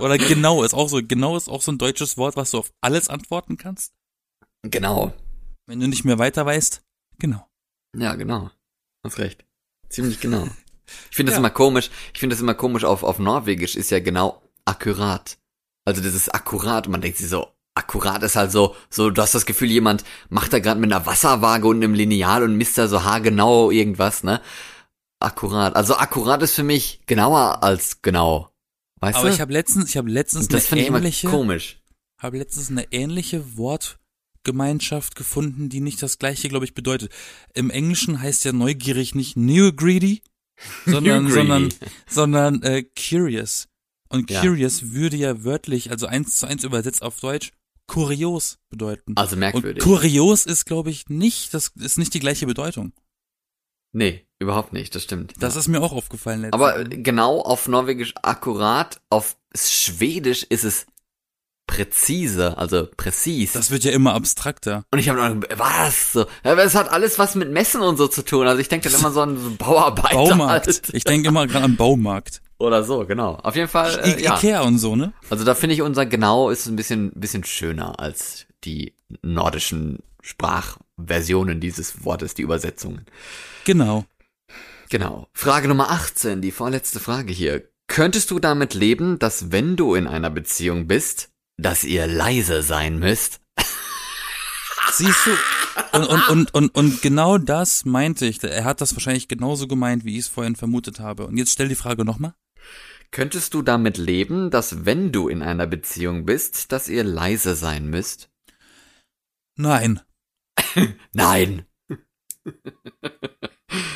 [0.00, 2.70] Oder genau ist auch so, genau ist auch so ein deutsches Wort, was du auf
[2.80, 3.92] alles antworten kannst.
[4.70, 5.12] Genau.
[5.66, 6.82] Wenn du nicht mehr weiter weißt,
[7.18, 7.46] genau.
[7.96, 8.50] Ja, genau.
[9.04, 9.44] Hast recht.
[9.88, 10.48] Ziemlich genau.
[11.10, 11.40] Ich finde das Ja.
[11.40, 11.90] immer komisch.
[12.14, 15.36] Ich finde das immer komisch auf, auf Norwegisch ist ja genau akkurat.
[15.84, 19.20] Also das ist akkurat und man denkt sich so, akkurat ist halt so, so, du
[19.20, 22.78] hast das Gefühl, jemand macht da gerade mit einer Wasserwaage und einem Lineal und misst
[22.78, 24.40] da so haargenau irgendwas, ne?
[25.18, 25.74] Akkurat.
[25.74, 28.50] Also akkurat ist für mich genauer als genau.
[29.00, 29.34] Weißt Aber du?
[29.34, 31.82] ich habe letztens, ich habe letztens Und das eine finde ich ähnliche, komisch.
[32.22, 33.56] habe letztens eine ähnliche
[34.46, 37.10] Wortgemeinschaft gefunden, die nicht das gleiche, glaube ich, bedeutet.
[37.54, 40.22] Im Englischen heißt ja neugierig nicht new greedy,
[40.86, 41.68] sondern New sondern
[42.08, 43.68] sondern äh, curious.
[44.08, 44.40] Und Ja.
[44.40, 47.50] curious würde ja wörtlich, also eins zu eins übersetzt auf Deutsch,
[47.88, 49.14] kurios bedeuten.
[49.16, 49.82] Also Und merkwürdig.
[49.82, 52.92] kurios ist, glaube ich, nicht, das ist nicht die gleiche Bedeutung.
[53.92, 55.32] nee, überhaupt nicht, das stimmt.
[55.40, 55.60] Das ja.
[55.60, 56.52] ist mir auch aufgefallen.
[56.52, 60.86] Aber genau auf Norwegisch akkurat, auf Schwedisch ist es
[61.66, 63.52] präzise, also präzis.
[63.52, 64.84] das wird ja immer abstrakter.
[64.90, 68.08] und ich habe noch was so, aber es hat alles was mit Messen und so
[68.08, 68.46] zu tun.
[68.46, 70.66] Also ich denke dann immer so an Bauarbeiter Baumarkt.
[70.66, 70.82] halt.
[70.92, 72.40] Ich denke immer gerade an Baumarkt.
[72.58, 73.34] oder so, genau.
[73.42, 74.36] Auf jeden Fall, I äh, ja.
[74.36, 75.12] Ikea und so, ne?
[75.28, 81.60] Also da finde ich unser genau ist ein bisschen bisschen schöner als die nordischen Sprachversionen
[81.60, 83.06] dieses Wortes, die Übersetzungen.
[83.64, 84.04] Genau.
[84.88, 85.28] Genau.
[85.32, 87.62] Frage Nummer 18, die vorletzte Frage hier.
[87.88, 92.98] Könntest du damit leben, dass wenn du in einer Beziehung bist, dass ihr leise sein
[92.98, 93.40] müsst?
[94.92, 95.30] Siehst du?
[95.98, 98.42] Und, und, und, und, und genau das meinte ich.
[98.42, 101.26] Er hat das wahrscheinlich genauso gemeint, wie ich es vorhin vermutet habe.
[101.26, 102.34] Und jetzt stell die Frage nochmal.
[103.10, 107.88] Könntest du damit leben, dass wenn du in einer Beziehung bist, dass ihr leise sein
[107.88, 108.30] müsst?
[109.56, 110.00] Nein.
[111.12, 111.66] Nein.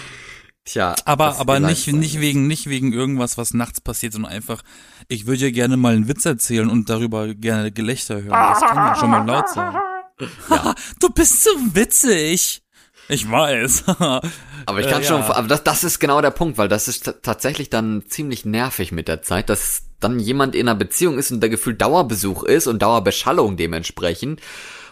[0.70, 0.94] Tja.
[1.04, 4.62] Aber, aber nicht, nicht wegen, nicht wegen irgendwas, was nachts passiert, sondern einfach,
[5.08, 8.30] ich würde ja gerne mal einen Witz erzählen und darüber gerne Gelächter hören.
[8.30, 9.74] Das kann ja schon mal laut sein.
[11.00, 12.62] du bist so witzig.
[13.08, 13.84] Ich weiß.
[13.88, 15.08] Aber ich Äh, kann ja.
[15.08, 18.92] schon, aber das, das ist genau der Punkt, weil das ist tatsächlich dann ziemlich nervig
[18.92, 22.68] mit der Zeit, dass dann jemand in einer Beziehung ist und der gefühlt Dauerbesuch ist
[22.68, 24.40] und Dauerbeschallung dementsprechend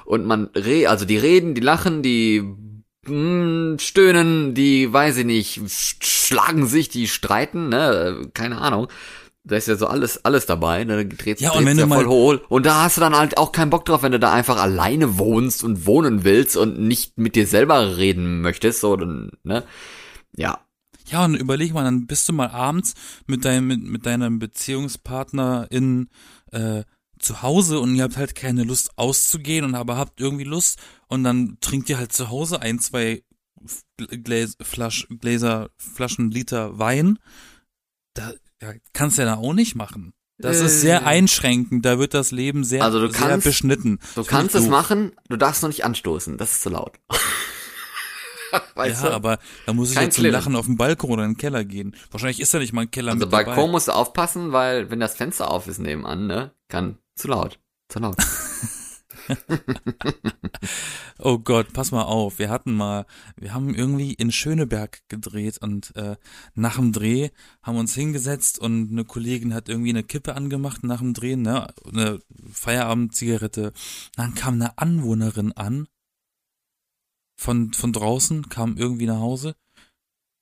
[0.04, 2.42] und man re, also die reden, die lachen, die
[3.78, 8.88] stöhnen, die, weiß ich nicht, sch- schlagen sich, die streiten, ne, keine Ahnung.
[9.44, 12.07] Da ist ja so alles, alles dabei, ne, dreht Ja, und wenn ja du voll
[12.07, 12.42] hohl.
[12.49, 15.16] Und da hast du dann halt auch keinen Bock drauf, wenn du da einfach alleine
[15.18, 19.64] wohnst und wohnen willst und nicht mit dir selber reden möchtest, so, dann, ne.
[20.36, 20.61] Ja,
[21.11, 22.94] Ja, und überleg mal, dann bist du mal abends
[23.26, 25.68] mit deinem, mit, mit deinem Beziehungspartner
[26.53, 26.82] äh,
[27.18, 31.24] zu Hause und ihr habt halt keine Lust auszugehen und aber habt irgendwie Lust und
[31.24, 33.22] dann trinkt ihr halt zu Hause ein, zwei
[33.96, 37.18] Gläs, Flasch, Gläser, Flaschen, Liter Wein.
[38.14, 40.12] Da ja, kannst du ja da auch nicht machen.
[40.40, 41.04] Das ist sehr Äh.
[41.06, 43.98] einschränkend, da wird das Leben sehr, Also du sehr kannst- beschnitten.
[44.14, 44.70] du Das kannst es doof.
[44.70, 46.98] machen, du darfst noch nicht anstoßen, das ist zu laut.
[48.76, 49.14] weißt Ja, du?
[49.14, 50.24] aber da muss ich Kein jetzt zum.
[50.26, 51.94] Lachen auf den Balkon oder in den Keller gehen.
[52.10, 53.44] Wahrscheinlich ist da nicht mal ein Keller Also mit dabei.
[53.44, 57.58] Balkon musst du aufpassen, weil wenn das Fenster auf ist nebenan, ne, kann zu laut.
[57.88, 58.16] Zu laut.
[61.20, 62.38] Oh Gott, pass mal auf.
[62.38, 63.04] Wir hatten mal,
[63.36, 66.16] wir haben irgendwie in Schöneberg gedreht und äh,
[66.54, 67.30] nach dem Dreh
[67.62, 71.74] haben uns hingesetzt und eine Kollegin hat irgendwie eine Kippe angemacht nach dem Drehen, ne,
[71.84, 72.20] eine
[72.52, 73.72] Feierabendzigarette.
[74.14, 75.88] Dann kam eine Anwohnerin an
[77.36, 79.56] von von draußen, kam irgendwie nach Hause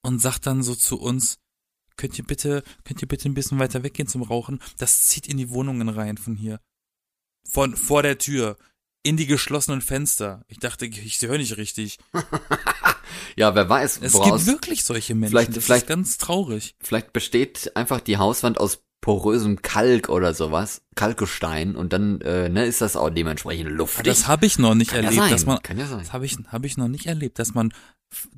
[0.03, 1.39] und sagt dann so zu uns,
[1.97, 4.61] könnt ihr bitte, könnt ihr bitte ein bisschen weiter weggehen zum Rauchen?
[4.79, 6.61] Das zieht in die Wohnungen rein von hier.
[7.49, 8.57] Von vor der Tür
[9.03, 10.45] in die geschlossenen Fenster.
[10.49, 11.99] Ich dachte, ich höre nicht richtig.
[13.37, 15.31] Ja, wer weiß, Es woraus, gibt wirklich solche Menschen.
[15.33, 16.75] Vielleicht- das vielleicht- ist ganz traurig.
[16.81, 22.67] vielleicht besteht einfach die Hauswand aus porösem Kalk oder sowas, Kalkgestein und dann äh, ne,
[22.67, 24.03] ist das auch dementsprechend luftig.
[24.03, 26.01] Das habe ich noch nicht Kann ja erlebt, sein, dass man kann ja sein.
[26.01, 27.73] das habe ich habe ich noch nicht erlebt, dass man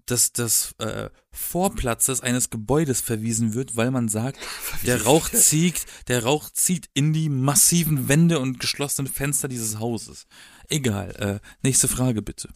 [0.05, 4.39] dass das äh, Vorplatzes eines Gebäudes verwiesen wird, weil man sagt,
[4.85, 10.27] der Rauch zieht, der Rauch zieht in die massiven Wände und geschlossenen Fenster dieses Hauses.
[10.69, 12.51] Egal, äh, nächste Frage bitte.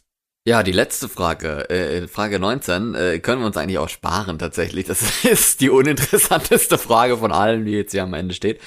[0.45, 4.87] Ja, die letzte Frage, äh, Frage 19, äh, können wir uns eigentlich auch sparen tatsächlich.
[4.87, 8.61] Das ist die uninteressanteste Frage von allen, die jetzt hier am Ende steht.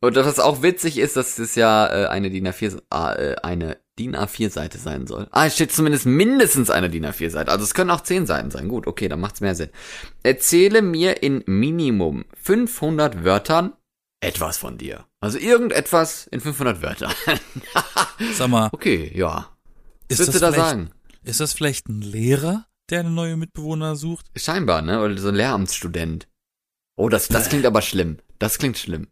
[0.00, 4.16] Und was auch witzig ist, dass es ja äh, eine DIN A4, äh, eine DIN
[4.16, 5.28] A4 Seite sein soll.
[5.30, 7.50] Ah, es steht zumindest mindestens eine DIN A4 Seite.
[7.50, 8.68] Also es können auch 10 Seiten sein.
[8.68, 9.70] Gut, okay, dann macht's mehr Sinn.
[10.22, 13.74] Erzähle mir in Minimum 500 Wörtern
[14.20, 15.06] etwas von dir.
[15.20, 17.12] Also irgendetwas in 500 Wörtern.
[18.34, 19.53] Sag mal, okay, ja.
[20.14, 20.90] Was ist würdest das, du da sagen?
[21.22, 24.26] ist das vielleicht ein Lehrer, der eine neue Mitbewohner sucht?
[24.36, 25.00] Scheinbar, ne?
[25.02, 26.28] Oder so ein Lehramtsstudent.
[26.96, 28.18] Oh, das, das klingt aber schlimm.
[28.38, 29.08] Das klingt schlimm.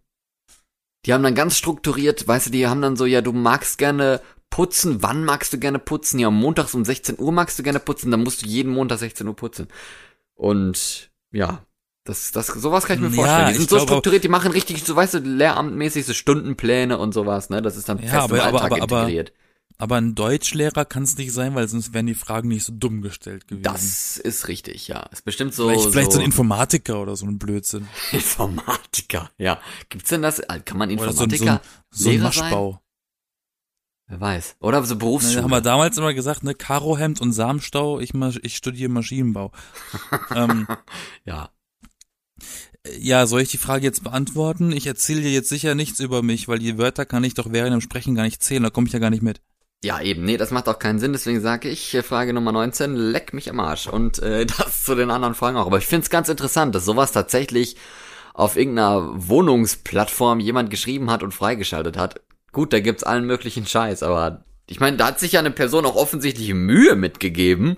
[1.04, 4.20] Die haben dann ganz strukturiert, weißt du, die haben dann so, ja, du magst gerne
[4.50, 6.18] putzen, wann magst du gerne putzen?
[6.20, 9.26] Ja, montags um 16 Uhr magst du gerne putzen, dann musst du jeden Montag 16
[9.26, 9.66] Uhr putzen.
[10.34, 11.64] Und ja,
[12.04, 13.48] das, das, sowas kann ich mir Ja, vorstellen.
[13.48, 17.48] Die sind so strukturiert, die machen richtig, so weißt du, lehramtmäßig so Stundenpläne und sowas,
[17.50, 17.62] ne?
[17.62, 19.32] Das ist dann Ja, fest aber- im Alltag aber- aber- integriert.
[19.82, 23.02] Aber ein Deutschlehrer kann es nicht sein, weil sonst wären die Fragen nicht so dumm
[23.02, 23.64] gestellt gewesen.
[23.64, 25.00] Das ist richtig, ja.
[25.10, 25.68] Ist bestimmt so.
[25.68, 27.88] vielleicht, vielleicht so so ein Informatiker oder so ein Blödsinn.
[28.12, 29.60] Informatiker, ja.
[29.88, 30.40] Gibt's denn das?
[30.64, 31.60] Kann man Oder so, so, Informatiker?
[31.90, 32.80] so ein Maschbau.
[34.06, 34.54] Wer weiß.
[34.60, 35.42] Oder so Na, Berufsschule.
[35.42, 39.50] haben wir damals immer gesagt, ne, Karohemd und Samenstau, ich, ich studiere Maschinenbau.
[40.36, 40.68] ähm,
[41.24, 41.50] ja.
[43.00, 44.70] ja, soll ich die Frage jetzt beantworten?
[44.70, 47.72] Ich erzähle dir jetzt sicher nichts über mich, weil die Wörter kann ich doch während
[47.72, 49.40] dem Sprechen gar nicht zählen, da komme ich ja gar nicht mit.
[49.84, 50.24] Ja, eben.
[50.24, 51.12] Nee, das macht auch keinen Sinn.
[51.12, 53.88] Deswegen sage ich, äh, Frage Nummer 19, leck mich am Arsch.
[53.88, 55.66] Und äh, das zu den anderen Fragen auch.
[55.66, 57.76] Aber ich find's ganz interessant, dass sowas tatsächlich
[58.34, 62.20] auf irgendeiner Wohnungsplattform jemand geschrieben hat und freigeschaltet hat.
[62.52, 65.84] Gut, da gibt's allen möglichen Scheiß, aber ich meine, da hat sich ja eine Person
[65.84, 67.76] auch offensichtlich Mühe mitgegeben,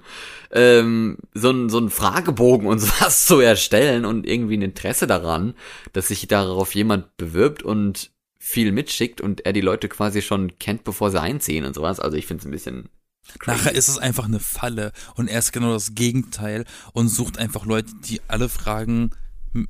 [0.52, 5.54] ähm, so ein so Fragebogen und sowas zu erstellen und irgendwie ein Interesse daran,
[5.92, 8.10] dass sich darauf jemand bewirbt und
[8.46, 11.98] viel mitschickt und er die Leute quasi schon kennt, bevor sie einziehen und sowas.
[11.98, 12.90] Also ich finde es ein bisschen
[13.38, 13.56] crazy.
[13.56, 17.64] Nachher ist es einfach eine Falle und er ist genau das Gegenteil und sucht einfach
[17.64, 19.12] Leute, die alle Fragen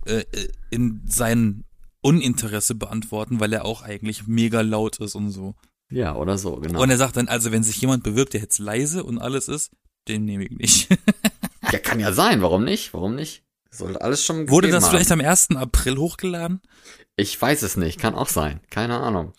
[0.07, 0.25] äh,
[0.71, 1.63] in sein
[2.01, 5.55] Uninteresse beantworten, weil er auch eigentlich mega laut ist und so.
[5.89, 6.83] ja, oder so, genau.
[6.83, 9.71] Und er sagt dann, also wenn sich jemand bewirbt, der jetzt leise und alles ist,
[10.09, 10.89] den nehme ich nicht.
[11.73, 12.93] ja, kann ja sein, warum nicht?
[12.93, 13.45] Warum nicht?
[13.71, 14.91] Sollte alles schon Wurde das haben.
[14.91, 15.51] vielleicht am 1.
[15.57, 16.61] April hochgeladen?
[17.17, 18.61] Ich weiß es nicht, kann auch sein.
[18.71, 19.33] Keine Ahnung.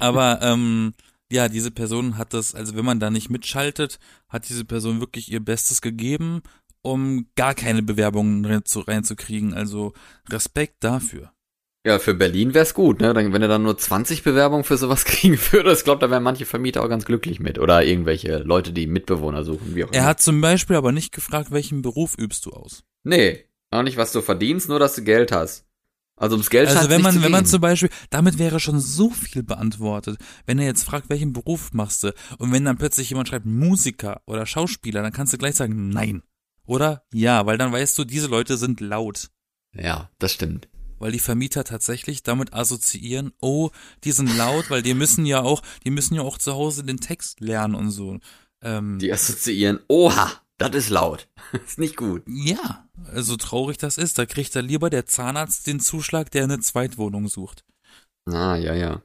[0.00, 0.94] Aber ähm,
[1.30, 3.98] ja, diese Person hat das, also wenn man da nicht mitschaltet,
[4.28, 6.42] hat diese Person wirklich ihr Bestes gegeben,
[6.82, 9.54] um gar keine Bewerbungen rein zu, reinzukriegen.
[9.54, 9.92] Also
[10.28, 11.32] Respekt dafür.
[11.86, 13.14] Ja, für Berlin wär's gut, ne?
[13.14, 16.24] Dann, wenn er dann nur 20 Bewerbungen für sowas kriegen würde, ich glaube, da wären
[16.24, 17.60] manche Vermieter auch ganz glücklich mit.
[17.60, 20.08] Oder irgendwelche Leute, die Mitbewohner suchen, wie auch Er immer.
[20.08, 22.82] hat zum Beispiel aber nicht gefragt, welchen Beruf übst du aus.
[23.04, 25.65] Nee, auch nicht, was du verdienst, nur dass du Geld hast.
[26.16, 29.42] Also ums Geld Also wenn man, wenn man zum Beispiel, damit wäre schon so viel
[29.42, 30.18] beantwortet.
[30.46, 32.14] Wenn er jetzt fragt, welchen Beruf machst du?
[32.38, 36.22] Und wenn dann plötzlich jemand schreibt Musiker oder Schauspieler, dann kannst du gleich sagen nein.
[36.64, 37.04] Oder?
[37.12, 39.28] Ja, weil dann weißt du, diese Leute sind laut.
[39.74, 40.68] Ja, das stimmt.
[40.98, 43.70] Weil die Vermieter tatsächlich damit assoziieren, oh,
[44.04, 46.98] die sind laut, weil die müssen ja auch, die müssen ja auch zu Hause den
[46.98, 48.18] Text lernen und so.
[48.62, 51.28] Ähm, Die assoziieren, oha, das ist laut.
[51.66, 52.22] ist nicht gut.
[52.26, 56.60] ja, so traurig das ist, da kriegt da lieber der Zahnarzt den Zuschlag, der eine
[56.60, 57.64] Zweitwohnung sucht.
[58.26, 59.02] Ah, ja, ja.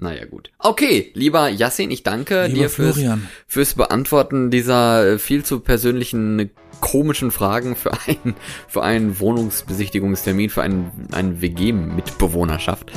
[0.00, 0.50] Naja, gut.
[0.58, 3.28] Okay, lieber Yassin, ich danke Lieber dir fürs, Florian.
[3.46, 8.34] fürs Beantworten dieser äh, viel zu persönlichen, komischen Fragen für einen,
[8.68, 12.90] für einen Wohnungsbesichtigungstermin, für einen, eine WG-Mitbewohnerschaft.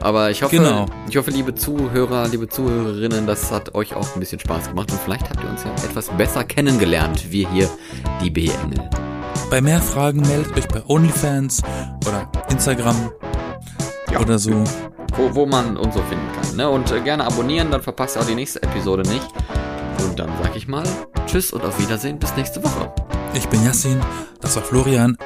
[0.00, 0.86] Aber ich hoffe, Genau.
[1.08, 5.00] ich hoffe, liebe Zuhörer, liebe Zuhörerinnen, das hat euch auch ein bisschen Spaß gemacht und
[5.00, 7.68] vielleicht habt ihr uns ja etwas besser kennengelernt, wir hier,
[8.22, 8.88] die B-Engel.
[9.50, 11.62] Bei mehr Fragen meldet euch bei OnlyFans
[12.06, 13.10] oder Instagram
[14.12, 14.20] Ja.
[14.20, 14.64] oder so.
[15.16, 16.47] wo, wo man uns so finden kann.
[16.58, 16.68] Ne?
[16.68, 19.28] Und äh, gerne abonnieren, dann verpasst ihr auch die nächste Episode nicht.
[20.04, 20.82] Und dann sag ich mal
[21.26, 22.92] Tschüss und auf Wiedersehen bis nächste Woche.
[23.32, 24.00] Ich bin Yassin,
[24.40, 25.16] das war Florian.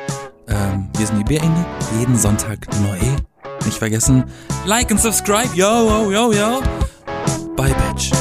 [0.47, 1.65] Ähm, wir sind die Bierengel,
[1.99, 2.99] jeden Sonntag neu.
[3.65, 4.25] Nicht vergessen,
[4.67, 6.61] like und subscribe, yo, yo, yo, yo.
[7.57, 8.13] Bye, Bitch.